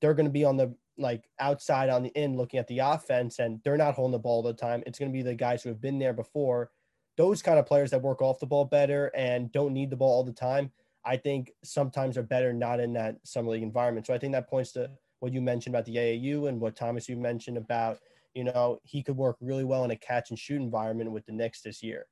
[0.01, 3.39] they're going to be on the like outside on the end looking at the offense
[3.39, 4.83] and they're not holding the ball all the time.
[4.85, 6.71] It's going to be the guys who have been there before.
[7.17, 10.11] Those kind of players that work off the ball better and don't need the ball
[10.11, 10.71] all the time,
[11.05, 14.07] I think sometimes are better not in that summer league environment.
[14.07, 17.07] So I think that points to what you mentioned about the AAU and what Thomas
[17.07, 17.99] you mentioned about,
[18.33, 21.31] you know, he could work really well in a catch and shoot environment with the
[21.31, 22.05] Knicks this year.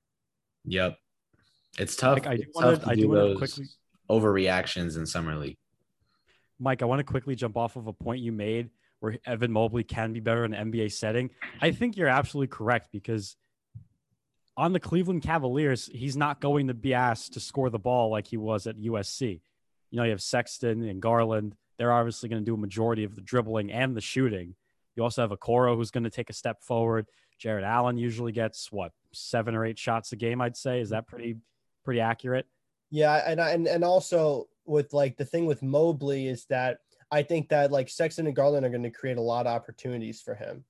[0.65, 0.97] Yep.
[1.79, 2.13] It's tough.
[2.13, 3.65] Like, I do wanna- tough to I do do wanna those quickly-
[4.09, 5.57] overreactions in summer league.
[6.59, 9.83] Mike, I want to quickly jump off of a point you made where Evan Mobley
[9.83, 11.29] can be better in an NBA setting.
[11.61, 13.35] I think you're absolutely correct because
[14.55, 18.27] on the Cleveland Cavaliers, he's not going to be asked to score the ball like
[18.27, 19.41] he was at USC.
[19.91, 21.55] You know, you have Sexton and Garland.
[21.77, 24.55] They're obviously going to do a majority of the dribbling and the shooting.
[24.95, 27.07] You also have Okoro who's going to take a step forward.
[27.39, 30.39] Jarrett Allen usually gets what seven or eight shots a game.
[30.39, 31.37] I'd say is that pretty
[31.83, 32.47] pretty accurate.
[32.89, 36.79] Yeah, and and and also with like the thing with Mobley is that
[37.11, 40.21] I think that like Sexton and Garland are going to create a lot of opportunities
[40.21, 40.63] for him,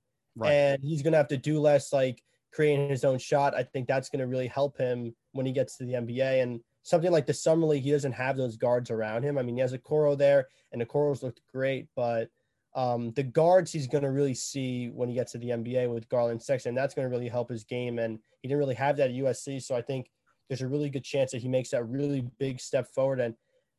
[0.50, 3.54] and he's going to have to do less like creating his own shot.
[3.54, 6.60] I think that's going to really help him when he gets to the NBA and
[6.82, 7.82] something like the summer league.
[7.82, 9.38] He doesn't have those guards around him.
[9.38, 12.28] I mean, he has Okoro there, and the Coros looked great, but
[12.76, 16.08] um, the guards he's going to really see when he gets to the NBA with
[16.08, 16.74] Garland and Sexton.
[16.74, 19.62] That's going to really help his game, and he didn't really have that at USC.
[19.62, 20.10] So I think
[20.48, 23.20] there's a really good chance that he makes that really big step forward.
[23.20, 23.34] And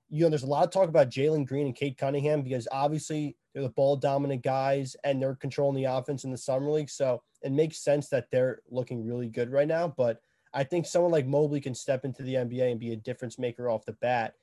[0.10, 3.36] you know, there's a lot of talk about Jalen Green and Cade Cunningham because obviously
[3.54, 6.90] they're the ball dominant guys and they're controlling the offense in the summer league.
[6.90, 9.88] So it makes sense that they're looking really good right now.
[9.88, 10.22] But
[10.54, 13.70] I think someone like Mobley can step into the NBA and be a difference maker
[13.70, 14.36] off the bat.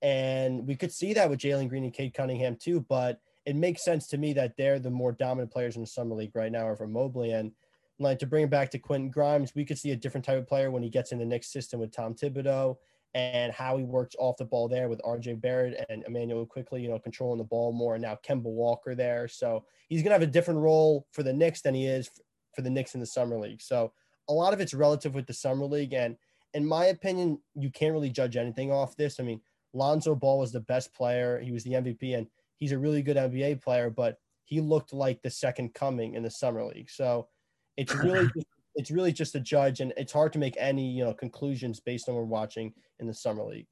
[0.00, 2.80] And we could see that with Jalen Green and Cade Cunningham too.
[2.80, 6.14] But it makes sense to me that they're the more dominant players in the summer
[6.14, 7.32] league right now over Mobley.
[7.32, 7.52] And
[7.98, 10.48] like to bring it back to Quentin Grimes, we could see a different type of
[10.48, 12.76] player when he gets in the next system with Tom Thibodeau
[13.14, 16.88] and how he works off the ball there with RJ Barrett and Immanuel Quickley, you
[16.88, 17.94] know, controlling the ball more.
[17.94, 19.28] And now Kemba Walker there.
[19.28, 22.10] So he's going to have a different role for the Knicks than he is
[22.54, 23.60] for the Knicks in the summer league.
[23.60, 23.92] So
[24.28, 25.92] a lot of it's relative with the summer league.
[25.92, 26.16] And
[26.54, 29.20] in my opinion, you can't really judge anything off this.
[29.20, 29.40] I mean,
[29.74, 31.38] Lonzo Ball was the best player.
[31.38, 35.20] He was the MVP and he's a really good NBA player, but he looked like
[35.22, 36.90] the second coming in the summer league.
[36.90, 37.28] So
[37.76, 41.04] it's really just, it's really just a judge, and it's hard to make any you
[41.04, 43.66] know conclusions based on what we're watching in the summer league.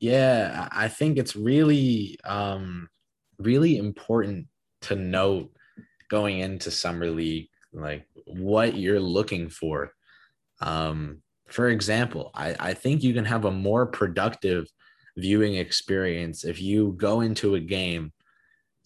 [0.00, 2.88] Yeah, I think it's really, um,
[3.38, 4.46] really important
[4.82, 5.50] to note
[6.08, 9.92] going into summer league, like what you're looking for.
[10.60, 14.66] Um, for example, I, I think you can have a more productive
[15.16, 18.12] viewing experience if you go into a game,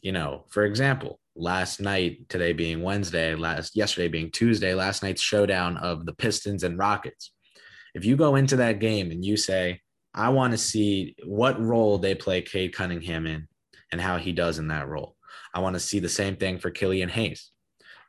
[0.01, 5.23] you know, for example, last night, today being Wednesday, last yesterday being Tuesday, last night's
[5.23, 7.33] showdown of the Pistons and Rockets.
[7.95, 9.81] If you go into that game and you say,
[10.14, 13.49] I want to see what role they play Cade Cunningham in
[13.90, 15.16] and how he does in that role.
[15.55, 17.51] I want to see the same thing for Killian Hayes.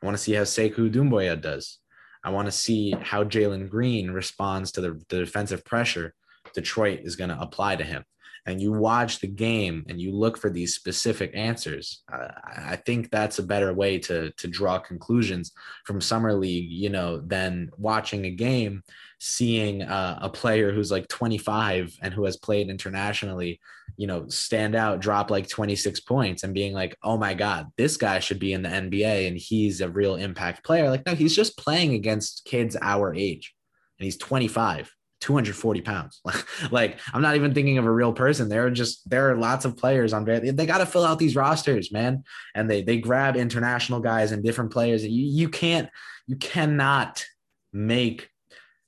[0.02, 1.78] I want to see how Sekou Doumbouya does.
[2.22, 6.14] I want to see how Jalen Green responds to the, the defensive pressure
[6.52, 8.04] Detroit is going to apply to him.
[8.46, 12.02] And you watch the game and you look for these specific answers.
[12.10, 15.52] I think that's a better way to to draw conclusions
[15.86, 18.82] from summer league, you know, than watching a game,
[19.18, 23.60] seeing uh, a player who's like 25 and who has played internationally,
[23.96, 27.96] you know, stand out, drop like 26 points, and being like, oh my god, this
[27.96, 30.90] guy should be in the NBA and he's a real impact player.
[30.90, 33.54] Like, no, he's just playing against kids our age,
[33.98, 34.94] and he's 25.
[35.24, 36.20] 240 pounds.
[36.70, 38.50] like I'm not even thinking of a real person.
[38.50, 41.18] There are just there are lots of players on very they got to fill out
[41.18, 42.24] these rosters, man.
[42.54, 45.02] And they they grab international guys and different players.
[45.02, 45.88] You you can't
[46.26, 47.24] you cannot
[47.72, 48.28] make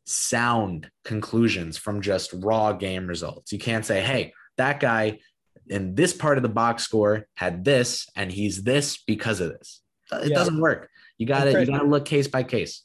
[0.04, 3.50] sound conclusions from just raw game results.
[3.50, 5.20] You can't say, "Hey, that guy
[5.68, 9.80] in this part of the box score had this and he's this because of this."
[10.12, 10.36] It Yeah.
[10.36, 10.90] doesn't work.
[11.16, 12.82] You got to you got to look case by case.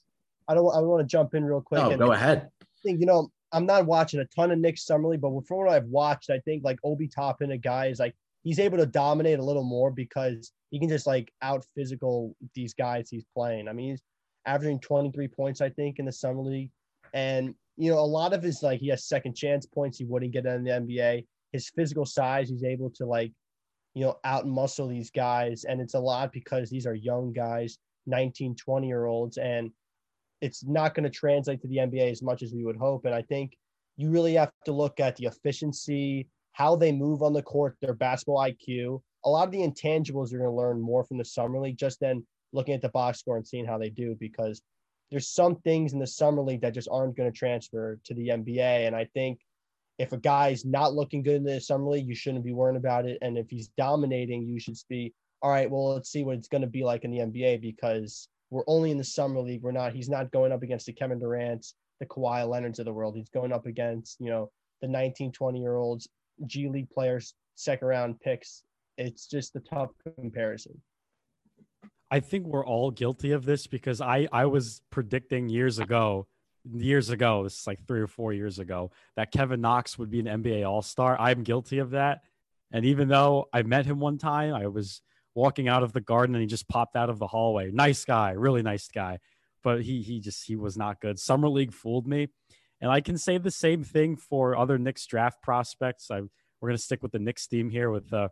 [0.47, 0.73] I don't.
[0.73, 1.81] I want to jump in real quick.
[1.81, 2.49] Oh, and go ahead.
[2.81, 5.69] think you know I'm not watching a ton of Knicks summer league, but from what
[5.69, 9.39] I've watched, I think like Obi Toppin, a guy is like he's able to dominate
[9.39, 13.67] a little more because he can just like out physical these guys he's playing.
[13.67, 14.01] I mean, he's
[14.45, 16.71] averaging 23 points, I think, in the summer league,
[17.13, 20.33] and you know a lot of his like he has second chance points he wouldn't
[20.33, 21.25] get in the NBA.
[21.51, 23.33] His physical size, he's able to like
[23.93, 25.65] you know, out muscle these guys.
[25.65, 29.71] And it's a lot because these are young guys, 19, 20 year olds, and
[30.41, 33.05] it's not going to translate to the NBA as much as we would hope.
[33.05, 33.53] And I think
[33.97, 37.93] you really have to look at the efficiency, how they move on the court, their
[37.93, 39.01] basketball IQ.
[39.23, 41.99] A lot of the intangibles you're going to learn more from the summer league just
[41.99, 44.61] then looking at the box score and seeing how they do because
[45.11, 48.29] there's some things in the summer league that just aren't going to transfer to the
[48.29, 48.87] NBA.
[48.87, 49.39] And I think
[49.99, 53.05] if a guy's not looking good in the summer league, you shouldn't be worrying about
[53.05, 53.19] it.
[53.21, 55.69] And if he's dominating, you should be all right.
[55.69, 58.91] Well, let's see what it's going to be like in the NBA because we're only
[58.91, 59.63] in the summer league.
[59.63, 59.93] We're not.
[59.93, 63.15] He's not going up against the Kevin Durant's, the Kawhi Leonard's of the world.
[63.15, 66.07] He's going up against you know the 19, 20 year olds,
[66.45, 68.63] G League players, second round picks.
[68.97, 70.79] It's just a tough comparison.
[72.11, 76.27] I think we're all guilty of this because I I was predicting years ago,
[76.73, 80.19] years ago, this is like three or four years ago, that Kevin Knox would be
[80.19, 81.17] an NBA All Star.
[81.17, 82.23] I'm guilty of that,
[82.69, 85.01] and even though I met him one time, I was
[85.35, 87.71] walking out of the garden and he just popped out of the hallway.
[87.71, 89.19] Nice guy, really nice guy,
[89.63, 91.19] but he he just he was not good.
[91.19, 92.29] Summer league fooled me,
[92.79, 96.09] and I can say the same thing for other Knicks draft prospects.
[96.11, 96.21] I
[96.61, 98.29] we're gonna stick with the Knicks theme here with uh,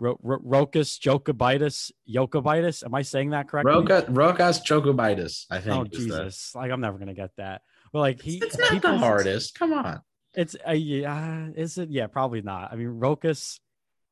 [0.00, 2.84] Rokas Jokubaitis, Jokubaitis.
[2.84, 3.72] Am I saying that correctly?
[3.72, 5.46] Rokas Rokas Jokubaitis.
[5.50, 5.76] I think.
[5.76, 6.54] Oh Jesus!
[6.54, 7.62] Like I'm never gonna get that.
[7.92, 9.58] But like he, it's not the hardest.
[9.58, 10.00] Come on.
[10.34, 11.48] It's a uh, yeah.
[11.54, 11.90] Is it?
[11.90, 12.72] Yeah, probably not.
[12.72, 13.58] I mean, Rokas.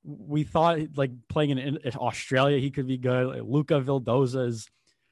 [0.04, 3.26] We thought like playing in, in Australia, he could be good.
[3.26, 4.68] Like, Luca Vildoza is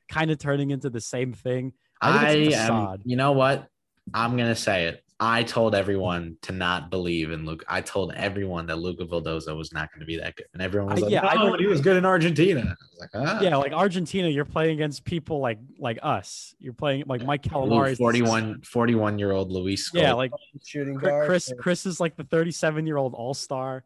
[0.09, 1.73] kind of turning into the same thing.
[2.01, 2.99] I, I am.
[3.05, 3.69] You know what?
[4.15, 5.03] I'm gonna say it.
[5.19, 7.65] I told everyone to not believe in Luke.
[7.67, 10.93] I told everyone that Luca Vildoza was not going to be that good, and everyone
[10.93, 13.41] was like, "Yeah, oh, I he was good in Argentina." I was like, ah.
[13.41, 16.55] "Yeah, like Argentina, you're playing against people like like us.
[16.59, 19.91] You're playing like Mike Calamari, 41 41 year old Luis.
[19.95, 21.27] Yeah, like shooting guard.
[21.27, 23.85] Chris Chris is like the 37 year old All Star.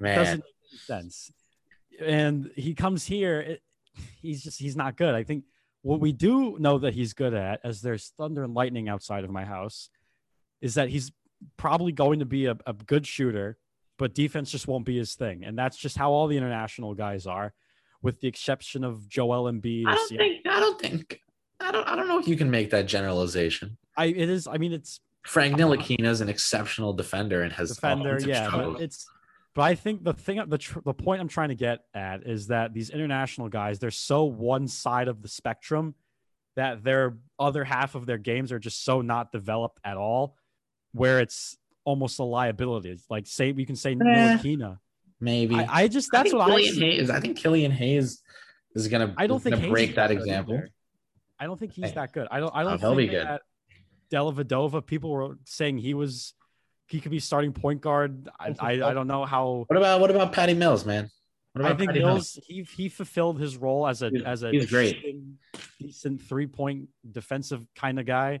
[0.00, 1.32] Man, doesn't make sense.
[2.00, 3.40] And he comes here.
[3.40, 3.62] It,
[4.20, 5.14] he's just he's not good.
[5.14, 5.44] I think
[5.82, 9.30] what we do know that he's good at, as there's thunder and lightning outside of
[9.30, 9.90] my house
[10.60, 11.12] is that he's
[11.56, 13.58] probably going to be a, a good shooter,
[13.96, 15.44] but defense just won't be his thing.
[15.44, 17.52] And that's just how all the international guys are,
[18.02, 19.86] with the exception of Joel Embiid.
[19.86, 20.46] I don't think.
[20.46, 21.20] I don't think.
[21.60, 21.88] I don't.
[21.88, 23.76] I don't know if you can make that generalization.
[23.96, 24.06] I.
[24.06, 24.46] It is.
[24.46, 28.18] I mean, it's Frank Ntilikina is an exceptional defender and has defender.
[28.24, 29.08] Yeah, but it's.
[29.58, 32.46] But I think the thing, the tr- the point I'm trying to get at is
[32.46, 35.96] that these international guys, they're so one side of the spectrum
[36.54, 40.36] that their other half of their games are just so not developed at all
[40.92, 42.90] where it's almost a liability.
[42.90, 44.38] It's like say we can say eh,
[45.18, 47.10] Maybe I, I, just that's I what Killian I Hayes.
[47.10, 48.22] I think Killian Hayes
[48.76, 49.12] is gonna.
[49.16, 50.54] I don't think gonna break that example.
[50.54, 50.68] Either.
[51.40, 52.28] I don't think he's that good.
[52.30, 52.54] I don't.
[52.54, 52.74] I don't.
[52.84, 53.40] Oh, think be good.
[54.12, 56.34] Dellavedova, people were saying he was.
[56.88, 58.28] He could be starting point guard.
[58.38, 59.64] I, I, I don't know how.
[59.66, 61.10] What about what about Patty Mills, man?
[61.56, 65.04] I think Patty Mills, Mills, he he fulfilled his role as a as a great.
[65.78, 68.40] decent three point defensive kind of guy.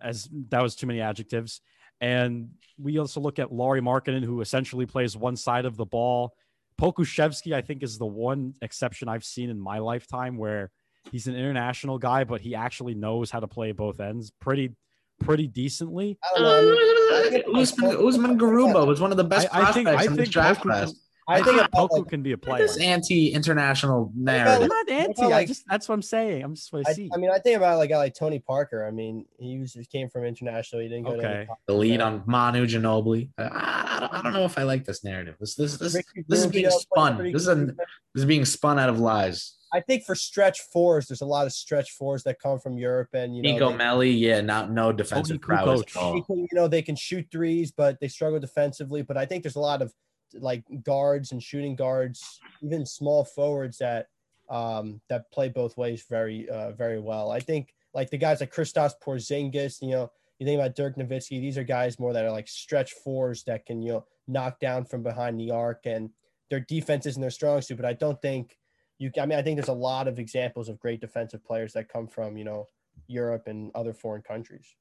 [0.00, 1.60] As that was too many adjectives.
[2.00, 6.34] And we also look at Lauri Markkanen, who essentially plays one side of the ball.
[6.80, 10.72] Pokusevski, I think, is the one exception I've seen in my lifetime where
[11.12, 14.74] he's an international guy, but he actually knows how to play both ends pretty,
[15.22, 16.18] pretty decently.
[16.36, 16.40] I.
[16.40, 20.28] Uh, Usman, Usman Garuba was one of the best I, prospects I think, in this
[20.28, 20.94] draft class.
[21.28, 22.62] I think Poku like, can be a player.
[22.62, 24.62] This anti-international narrative.
[24.62, 25.22] I'm not anti.
[25.22, 26.42] Like, I just that's what I'm saying.
[26.42, 27.10] I'm just what I, I see.
[27.14, 28.84] I mean, I think about like a guy like Tony Parker.
[28.86, 30.82] I mean, he was he came from international.
[30.82, 31.46] He didn't go okay.
[31.46, 33.30] to the lead on Manu Ginobili.
[33.38, 35.36] I, I, don't, I don't know if I like this narrative.
[35.38, 37.18] This this this, this is being spun.
[37.32, 37.76] This is a, this
[38.16, 39.54] is being spun out of lies.
[39.74, 43.08] I think for stretch fours, there's a lot of stretch fours that come from Europe,
[43.14, 45.82] and you know, Nico Melli, yeah, not no defensive prowess.
[45.94, 49.00] You know, they can shoot threes, but they struggle defensively.
[49.00, 49.94] But I think there's a lot of
[50.34, 54.08] like guards and shooting guards, even small forwards that
[54.50, 57.30] um, that play both ways very uh, very well.
[57.30, 61.40] I think like the guys like Kristaps Porzingis, you know, you think about Dirk Nowitzki,
[61.40, 64.84] these are guys more that are like stretch fours that can you know knock down
[64.84, 66.10] from behind the arc, and
[66.50, 67.78] their defense isn't their strong suit.
[67.78, 68.58] But I don't think
[69.02, 69.10] you.
[69.20, 72.06] I mean, I think there's a lot of examples of great defensive players that come
[72.06, 72.68] from you know
[73.06, 74.76] Europe and other foreign countries.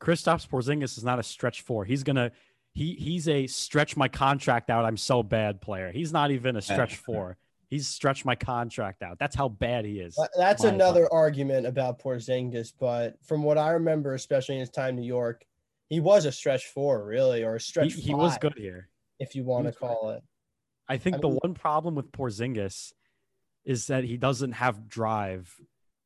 [0.00, 1.84] Kristaps Porzingis is not a stretch four.
[1.84, 2.32] He's gonna
[2.72, 4.84] he he's a stretch my contract out.
[4.84, 5.92] I'm so bad player.
[5.92, 7.36] He's not even a stretch four.
[7.68, 9.20] He's stretched my contract out.
[9.20, 10.18] That's how bad he is.
[10.36, 11.08] That's another opinion.
[11.12, 15.44] argument about Porzingis, but from what I remember, especially in his time in New York,
[15.88, 17.94] he was a stretch four, really, or a stretch.
[17.94, 18.88] He, he was good here,
[19.20, 20.16] if you want to call good.
[20.16, 20.22] it.
[20.88, 22.92] I think I the mean, one problem with Porzingis
[23.64, 25.54] is that he doesn't have drive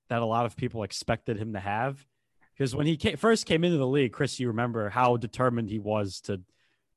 [0.09, 2.05] that a lot of people expected him to have.
[2.57, 5.79] Because when he came, first came into the league, Chris, you remember how determined he
[5.79, 6.41] was to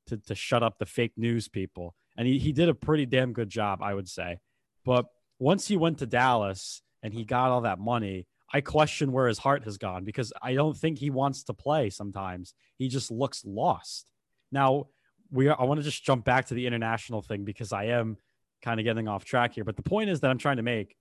[0.08, 1.94] to, to shut up the fake news people.
[2.16, 4.38] and he, he did a pretty damn good job, I would say.
[4.84, 5.06] But
[5.38, 9.38] once he went to Dallas and he got all that money, I question where his
[9.38, 12.54] heart has gone because I don't think he wants to play sometimes.
[12.76, 14.10] He just looks lost.
[14.50, 14.86] Now,
[15.30, 18.16] we are, I want to just jump back to the international thing because I am
[18.62, 19.64] kind of getting off track here.
[19.64, 20.96] But the point is that I'm trying to make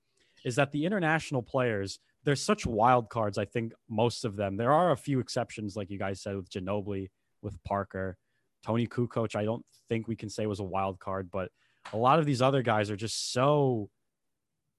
[0.45, 3.37] is that the international players, they're such wild cards.
[3.37, 4.57] I think most of them.
[4.57, 7.09] There are a few exceptions, like you guys said, with Ginobili,
[7.41, 8.17] with Parker,
[8.63, 9.35] Tony Kukoc.
[9.35, 11.51] I don't think we can say was a wild card, but
[11.93, 13.89] a lot of these other guys are just so,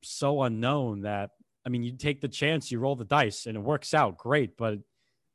[0.03, 1.31] so unknown that
[1.69, 4.57] I mean, you take the chance, you roll the dice, and it works out great.
[4.57, 4.79] But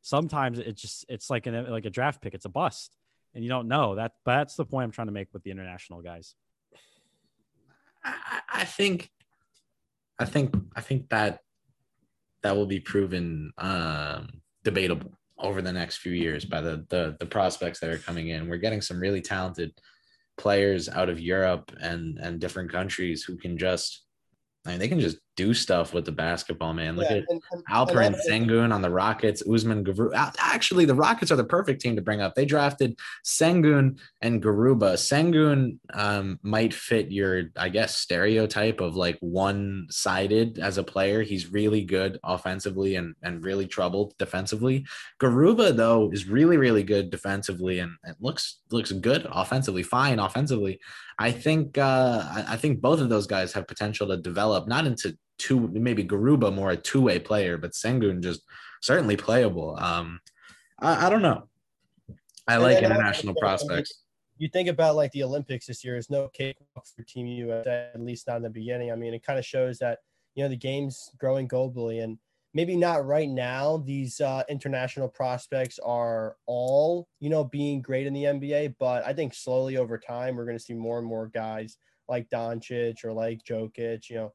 [0.01, 2.95] sometimes it just it's like an like a draft pick, it's a bust,
[3.35, 4.13] and you don't know that.
[4.25, 6.33] But that's the point I'm trying to make with the international guys.
[8.03, 9.09] I, I think,
[10.19, 11.39] I think, I think that
[12.43, 17.25] that will be proven um, debatable over the next few years by the, the the
[17.25, 18.47] prospects that are coming in.
[18.47, 19.71] We're getting some really talented
[20.37, 24.05] players out of Europe and and different countries who can just
[24.65, 26.95] I mean, they can just do stuff with the basketball, man.
[26.95, 30.11] Look Yeah, at and- and- Alperen and- Sengun on the Rockets, Usman Garu.
[30.37, 32.35] Actually, the Rockets are the perfect team to bring up.
[32.35, 34.93] They drafted Sengun and Garuba.
[34.93, 41.23] Sengun um, might fit your, I guess, stereotype of like one sided as a player.
[41.23, 44.85] He's really good offensively and, and really troubled defensively.
[45.19, 50.79] Garuba, though, is really, really good defensively and, and looks looks good offensively, fine offensively.
[51.19, 54.87] I think uh, I, I think both of those guys have potential to develop not
[54.87, 58.41] into two, maybe Garuba more a two way player, but Sengun just
[58.81, 59.77] certainly playable.
[59.79, 60.19] Um,
[60.79, 61.49] I, I don't know.
[62.47, 64.03] I And like international I prospects.
[64.37, 68.01] you think about like the Olympics this year is no cakewalk for Team USA, at
[68.01, 68.91] least not in the beginning.
[68.91, 69.99] I mean, it kind of shows that
[70.35, 72.17] you know the game's growing globally, and
[72.53, 73.77] maybe not right now.
[73.77, 79.13] These uh, international prospects are all you know being great in the NBA, but I
[79.13, 81.77] think slowly over time we're going to see more and more guys
[82.09, 84.33] like Doncic or like Jokic, you know,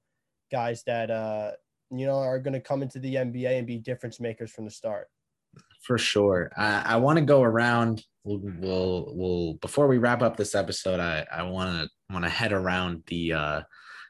[0.50, 1.52] guys that uh,
[1.90, 4.70] you know are going to come into the NBA and be difference makers from the
[4.70, 5.08] start.
[5.82, 6.50] For sure.
[6.56, 8.04] I, I want to go around.
[8.24, 12.30] We'll, we'll, we'll, before we wrap up this episode, I, I want to, want to
[12.30, 13.62] head around the, uh,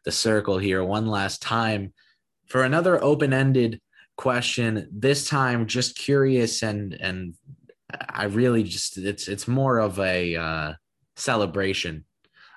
[0.04, 1.92] the circle here one last time
[2.48, 3.80] for another open-ended
[4.16, 4.88] question.
[4.90, 7.34] This time, just curious and, and
[8.08, 10.72] I really just, it's, it's more of a, uh,
[11.16, 12.04] celebration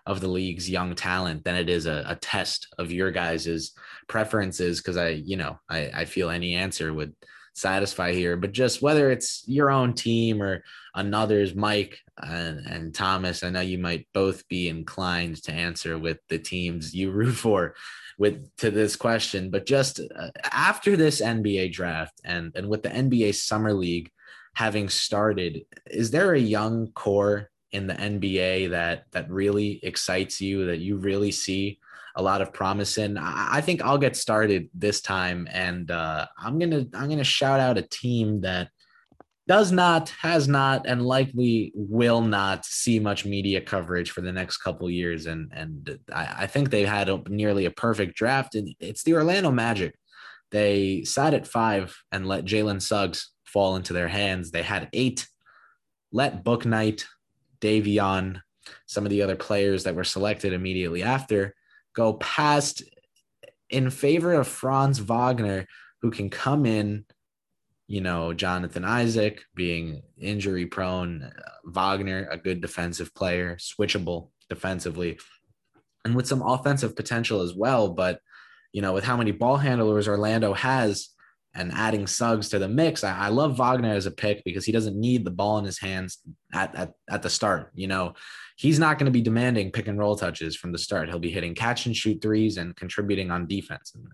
[0.06, 3.74] of the league's young talent than it is a, a test of your guys's
[4.08, 4.82] preferences.
[4.82, 7.16] Cause I, you know, I, I feel any answer would,
[7.54, 10.64] satisfy here, but just whether it's your own team or
[10.95, 16.20] another's, Mike and, and Thomas, I know you might both be inclined to answer with
[16.30, 17.76] the teams you root for
[18.18, 22.89] with to this question, but just uh, after this NBA draft and and with the
[22.89, 24.12] NBA Summer League
[24.54, 30.65] having started, is there a young core in the NBA that that really excites you
[30.65, 31.80] that you really see
[32.15, 33.17] a lot of promise in.
[33.17, 37.59] I, I think I'll get started this time, and uh, I'm gonna I'm gonna shout
[37.59, 38.69] out a team that
[39.47, 44.57] does not, has not, and likely will not see much media coverage for the next
[44.57, 45.26] couple years.
[45.26, 49.15] And and I, I think they had a, nearly a perfect draft, and it's the
[49.15, 49.95] Orlando Magic.
[50.51, 54.51] They sat at five and let Jalen Suggs fall into their hands.
[54.51, 55.28] They had eight,
[56.11, 57.05] let Bouknight,
[57.62, 58.41] Davion,
[58.86, 61.55] some of the other players that were selected immediately after
[61.95, 62.84] go past
[63.70, 65.68] in favor of Franz Wagner,
[66.01, 67.05] who can come in,
[67.88, 71.32] you know, Jonathan Isaac being injury prone,
[71.66, 75.20] Wagner, a good defensive player, switchable defensively,
[76.03, 77.89] and with some offensive potential as well.
[77.89, 78.20] But,
[78.74, 81.09] you know, with how many ball handlers Orlando has
[81.54, 84.72] and adding Suggs to the mix, I, I love Wagner as a pick because he
[84.72, 86.20] doesn't need the ball in his hands
[86.54, 87.72] at, at, at the start.
[87.76, 88.14] You know,
[88.56, 91.10] he's not going to be demanding pick and roll touches from the start.
[91.10, 93.93] He'll be hitting catch and shoot threes and contributing on defense.
[93.95, 94.06] And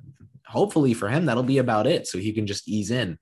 [0.46, 2.08] hopefully for him, that'll be about it.
[2.08, 3.20] So he can just ease in.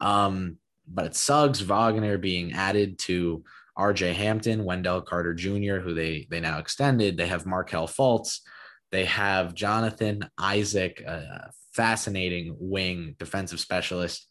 [0.00, 0.58] Um,
[0.88, 3.44] but it's Suggs, Wagner being added to
[3.78, 7.16] RJ Hampton, Wendell Carter Jr., who they they now extended.
[7.16, 8.40] They have Markelle Fultz.
[8.92, 14.28] They have Jonathan Isaac, a fascinating wing defensive specialist.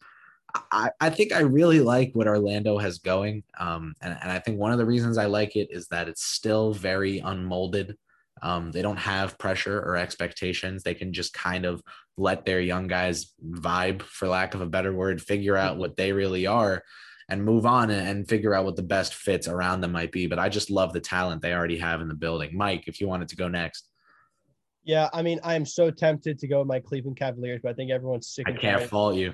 [0.70, 3.42] I, I think I really like what Orlando has going.
[3.58, 6.24] Um, and, and I think one of the reasons I like it is that it's
[6.24, 7.96] still very unmolded.
[8.40, 10.82] Um, they don't have pressure or expectations.
[10.82, 11.82] They can just kind of
[12.16, 16.12] let their young guys vibe, for lack of a better word, figure out what they
[16.12, 16.82] really are
[17.28, 20.26] and move on and, and figure out what the best fits around them might be.
[20.26, 22.56] But I just love the talent they already have in the building.
[22.56, 23.88] Mike, if you wanted to go next.
[24.84, 27.74] Yeah, I mean, I am so tempted to go with my Cleveland Cavaliers, but I
[27.74, 29.32] think everyone's sick I can't fault you.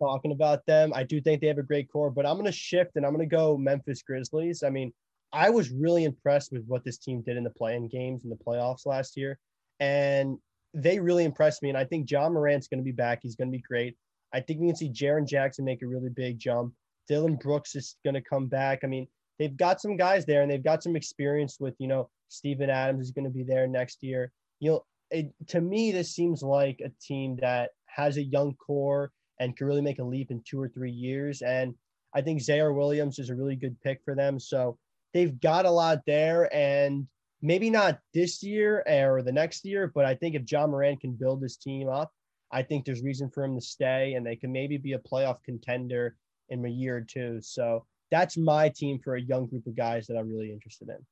[0.00, 0.92] talking about them.
[0.94, 3.14] I do think they have a great core, but I'm going to shift and I'm
[3.14, 4.62] going to go Memphis Grizzlies.
[4.62, 4.92] I mean,
[5.32, 8.36] I was really impressed with what this team did in the playing games in the
[8.36, 9.38] playoffs last year.
[9.80, 10.38] And
[10.74, 11.68] they really impressed me.
[11.68, 13.20] And I think Ja Morant's going to be back.
[13.22, 13.96] He's going to be great.
[14.32, 16.74] I think we can see Jaren Jackson make a really big jump.
[17.08, 18.80] Dillon Brooks is going to come back.
[18.82, 19.06] I mean,
[19.38, 23.06] they've got some guys there and they've got some experience with, you know, Steven Adams
[23.06, 24.32] is going to be there next year.
[24.60, 29.12] You know, it, to me, this seems like a team that has a young core
[29.40, 31.42] and can really make a leap in two or three years.
[31.42, 31.74] And
[32.14, 34.40] I think Ziaire Williams is a really good pick for them.
[34.40, 34.78] So
[35.12, 36.52] they've got a lot there.
[36.54, 37.06] And
[37.42, 41.12] maybe not this year or the next year, but I think if Ja Morant can
[41.12, 42.10] build this team up,
[42.50, 45.42] I think there's reason for him to stay and they can maybe be a playoff
[45.44, 46.16] contender
[46.48, 47.40] in a year or two.
[47.42, 51.04] So that's my team for a young group of guys that I'm really interested in.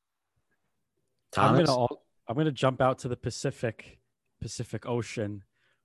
[1.32, 1.61] Thomas?
[1.61, 1.86] I'm gonna
[2.29, 3.99] I'm gonna jump out to the Pacific
[4.41, 5.43] Pacific Ocean.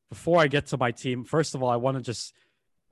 [0.09, 2.33] Before I get to my team, first of all, I want to just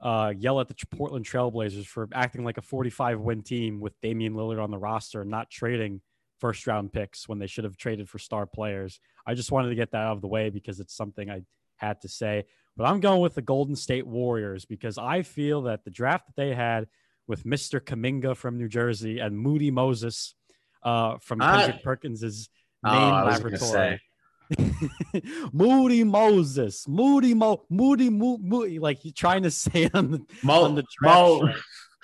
[0.02, 4.34] uh, yell at the Portland Trailblazers for acting like a 45 win team with Damian
[4.34, 6.02] Lillard on the roster and not trading
[6.39, 9.00] first round picks when they should have traded for star players.
[9.26, 11.41] I just wanted to get that out of the way because it's something I
[11.78, 12.45] had to say.
[12.76, 16.36] But I'm going with the Golden State Warriors because I feel that the draft that
[16.36, 16.88] they had
[17.28, 17.80] with Mr.
[17.80, 20.36] Kuminga from New Jersey and Moody Moses
[20.84, 22.50] uh, from Kendrick Perkins's
[22.92, 24.02] main oh, laboratory.
[25.54, 30.64] Moody Moses, Moody Mo, Moody Mo, Moody, like he's trying to say on the Mo,
[30.64, 31.50] on the Mo,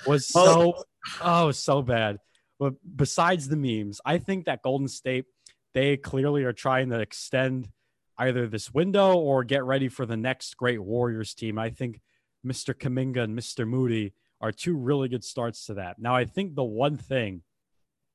[0.05, 0.83] was so
[1.21, 2.17] oh so bad.
[2.59, 5.25] But besides the memes, I think that Golden State
[5.73, 7.69] they clearly are trying to extend
[8.17, 11.57] either this window or get ready for the next great Warriors team.
[11.57, 11.99] I think
[12.45, 12.73] Mr.
[12.73, 13.67] Kuminga and Mr.
[13.67, 15.99] Moody are two really good starts to that.
[15.99, 17.41] Now, I think the one thing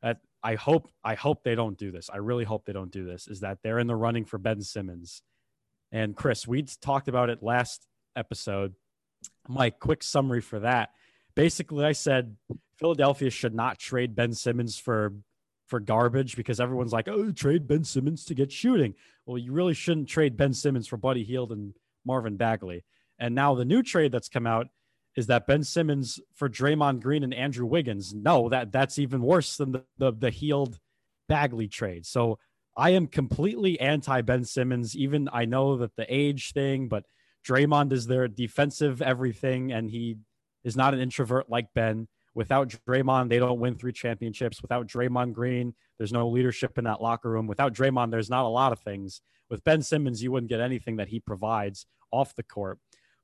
[0.03, 2.09] that I hope I hope they don't do this.
[2.13, 3.29] I really hope they don't do this.
[3.29, 5.23] Is that they're in the running for Ben Simmons,
[5.93, 6.47] and Chris.
[6.47, 7.87] We talked about it last
[8.17, 8.75] episode.
[9.49, 10.91] My quick summary for that.
[11.35, 12.37] Basically, I said
[12.77, 15.15] Philadelphia should not trade Ben Simmons for
[15.67, 18.95] for garbage because everyone's like, oh, trade Ben Simmons to get shooting.
[19.27, 21.75] Well, you really shouldn't trade Ben Simmons for Buddy Hield and
[22.07, 22.85] Marvin Bagley.
[23.19, 24.69] And now the new trade that's come out
[25.19, 28.15] is that Ben Simmons for Draymond Green and Andrew Wiggins.
[28.15, 30.79] No, that that's even worse than the the, the Hield
[31.29, 32.07] Bagley trade.
[32.07, 32.39] So
[32.77, 34.97] I am completely anti Ben Simmons.
[34.97, 37.03] Even I know that the age thing, but
[37.45, 40.19] Draymond is their defensive everything, and he
[40.63, 42.07] is not an introvert like Ben.
[42.37, 44.63] Without Draymond, they don't win three championships.
[44.63, 47.49] Without Draymond Green, there's no leadership in that locker room.
[47.49, 49.21] Without Draymond, there's not a lot of things.
[49.51, 52.79] With Ben Simmons, you wouldn't get anything that he provides off the court.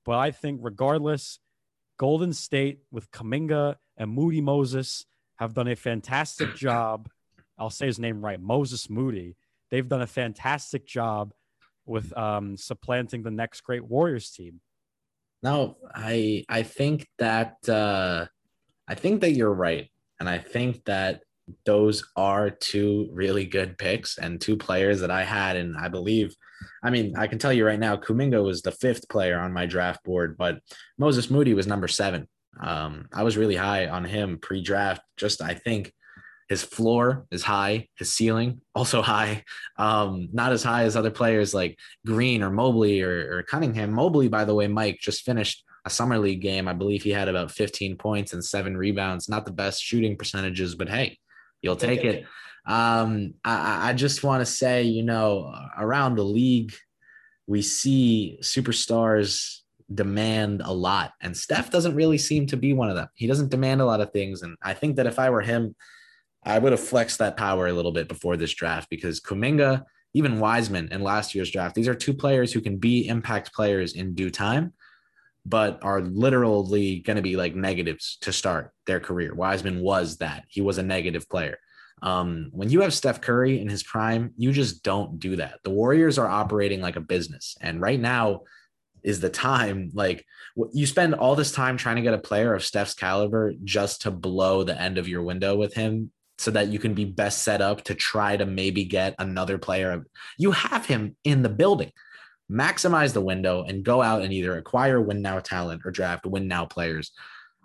[0.04, 1.38] But I think, regardless,
[1.98, 7.08] Golden State with Kuminga and Moody Moses have done a fantastic job.
[7.58, 9.36] I'll say his name right, Moses Moody.
[9.70, 11.32] They've done a fantastic job
[11.86, 14.60] with um, supplanting the next great Warriors team.
[15.42, 18.26] No, I I think that uh,
[18.88, 21.20] I think that you're right, and I think that
[21.66, 26.34] those are two really good picks and two players that I had, and I believe
[26.82, 29.66] I mean, I can tell you right now, Kuminga was the fifth player on my
[29.66, 30.58] draft board, but
[30.98, 32.28] Moses Moody was number seven.
[32.60, 35.02] Um, I was really high on him pre-draft.
[35.16, 35.92] Just I think
[36.48, 39.44] his floor is high, his ceiling also high.
[39.76, 43.92] Um, not as high as other players like Green or Mobley or, or Cunningham.
[43.92, 46.68] Mobley, by the way, Mike just finished a summer league game.
[46.68, 49.28] I believe he had about 15 points and seven rebounds.
[49.28, 51.18] Not the best shooting percentages, but hey,
[51.62, 52.24] you'll take it.
[52.66, 56.72] Um, I, I just want to say, you know, around the league,
[57.46, 59.58] we see superstars
[59.92, 63.08] demand a lot, and Steph doesn't really seem to be one of them.
[63.14, 65.74] He doesn't demand a lot of things, and I think that if I were him,
[66.44, 70.40] I would have flexed that power a little bit before this draft because Kuminga, even
[70.40, 74.14] Wiseman in last year's draft, these are two players who can be impact players in
[74.14, 74.72] due time,
[75.46, 79.34] but are literally going to be like negatives to start their career.
[79.34, 80.44] Wiseman was that.
[80.48, 81.58] He was a negative player.
[82.02, 85.60] Um, when you have Steph Curry in his prime, you just don't do that.
[85.62, 87.56] The Warriors are operating like a business.
[87.60, 88.42] And right now
[89.02, 90.24] is the time, like,
[90.72, 94.10] you spend all this time trying to get a player of Steph's caliber just to
[94.10, 97.60] blow the end of your window with him so that you can be best set
[97.60, 100.04] up to try to maybe get another player.
[100.36, 101.92] You have him in the building.
[102.50, 106.48] Maximize the window and go out and either acquire win now talent or draft win
[106.48, 107.12] now players.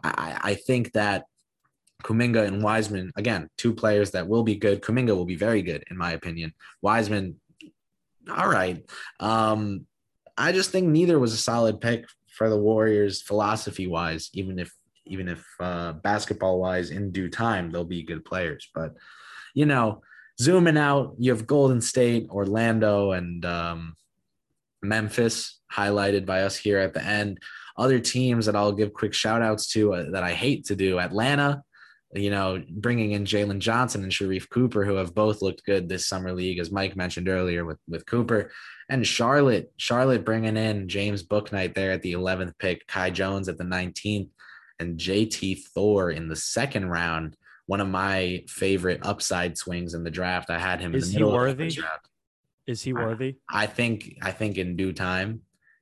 [0.04, 1.26] I, I think that
[2.04, 4.82] Kuminga and Wiseman, again, two players that will be good.
[4.82, 6.54] Kuminga will be very good, in my opinion.
[6.82, 7.40] Wiseman,
[8.30, 8.84] all right.
[9.20, 9.86] Um,
[10.38, 14.74] I just think neither was a solid pick for the Warriors philosophy wise, even if
[15.06, 18.70] even if uh, basketball wise in due time they'll be good players.
[18.74, 18.96] But
[19.54, 20.02] you know,
[20.40, 23.96] zooming out, you have Golden State, Orlando, and um,
[24.82, 27.40] Memphis highlighted by us here at the end.
[27.78, 31.00] Other teams that I'll give quick shout outs to uh, that I hate to do
[31.00, 31.64] Atlanta,
[32.14, 36.08] you know, bringing in Jalen Johnson and Sharife Cooper, who have both looked good this
[36.08, 38.52] summer league, as Mike mentioned earlier with, with Cooper.
[38.90, 43.60] And Charlotte, Charlotte bringing in James Bouknight there at the 11th pick, Kai Jones at
[43.60, 44.30] the 19th,
[44.80, 47.38] and JT Thor in the second round.
[47.68, 50.50] One of my favorite upside swings in the draft.
[50.50, 50.96] I had him.
[50.96, 51.68] Is in the he worthy?
[51.68, 52.10] Of the draft.
[52.66, 53.36] Is he worthy?
[53.48, 54.18] I think.
[54.24, 55.42] I think in due time,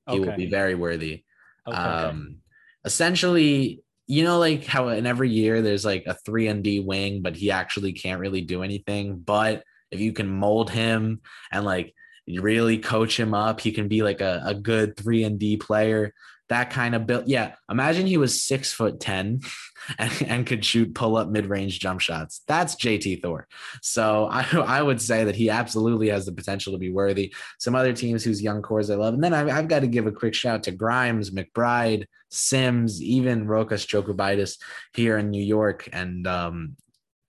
[0.09, 1.23] he will be very worthy.
[1.65, 1.78] Okay.
[1.78, 2.38] Um,
[2.84, 7.22] essentially, you know, like how in every year there's like a three and D wing,
[7.22, 9.20] but he actually can't really do anything.
[9.20, 11.93] But if you can mold him and like
[12.28, 16.14] really coach him up, he can be like a, a good three and D player.
[16.50, 17.28] That kind of build.
[17.28, 17.56] Yeah.
[17.70, 19.41] Imagine he was six foot 10
[19.98, 22.41] and, and could shoot pull up mid range jump shots.
[22.48, 23.48] That's JT Thor.
[23.82, 27.34] So I, I would say that he absolutely has the potential to be worthy.
[27.60, 29.14] Some other teams whose young cores I love.
[29.14, 33.45] And then I've, I've got to give a quick shout to Grimes, McBride, Sims, even
[33.45, 34.58] Rokas Jokubaitis
[34.93, 35.89] here in New York.
[35.91, 36.78] And um,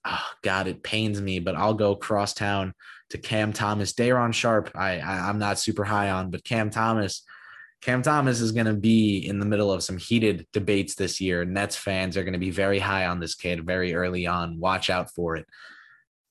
[0.05, 2.75] oh, God, it pains me, but I'll go cross town
[3.11, 3.93] to Cam Thomas.
[3.95, 7.23] Day'Ron Sharpe, I, I I'm not super high on, but Cam Thomas.
[7.81, 11.45] Cam Thomas is going to be in the middle of some heated debates this year.
[11.45, 14.59] Nets fans are going to be very high on this kid very early on.
[14.59, 15.47] Watch out for it.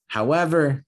[0.08, 0.84] However,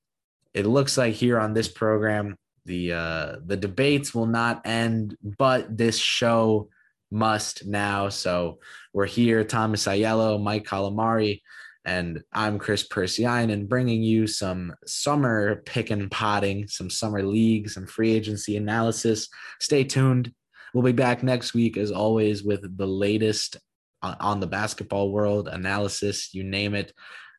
[0.54, 2.36] it looks like here on this program,
[2.66, 6.70] the uh, the debates will not end, but this show
[7.12, 8.10] must now.
[8.10, 8.60] So
[8.94, 11.42] we're here, Thomas Aiello, Mike Calamari,
[11.86, 17.88] and I'm Chris Persianen, bringing you some summer pick and potting, some summer league, some
[17.88, 19.30] free agency analysis.
[19.60, 20.34] Stay tuned.
[20.74, 23.58] We'll be back next week, as always, with the latest
[24.02, 26.94] on, the basketball world analysis, you name it.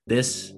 [0.07, 0.53] This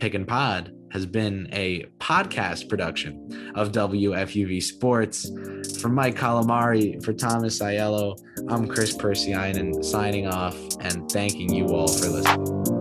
[0.00, 5.30] Pick and Pod has been a podcast production of WFUV Sports.
[5.80, 8.18] For Mike Calamari, for Thomas Aiello,
[8.48, 12.73] I'm Chris Persianen signing off and thanking you all for listening.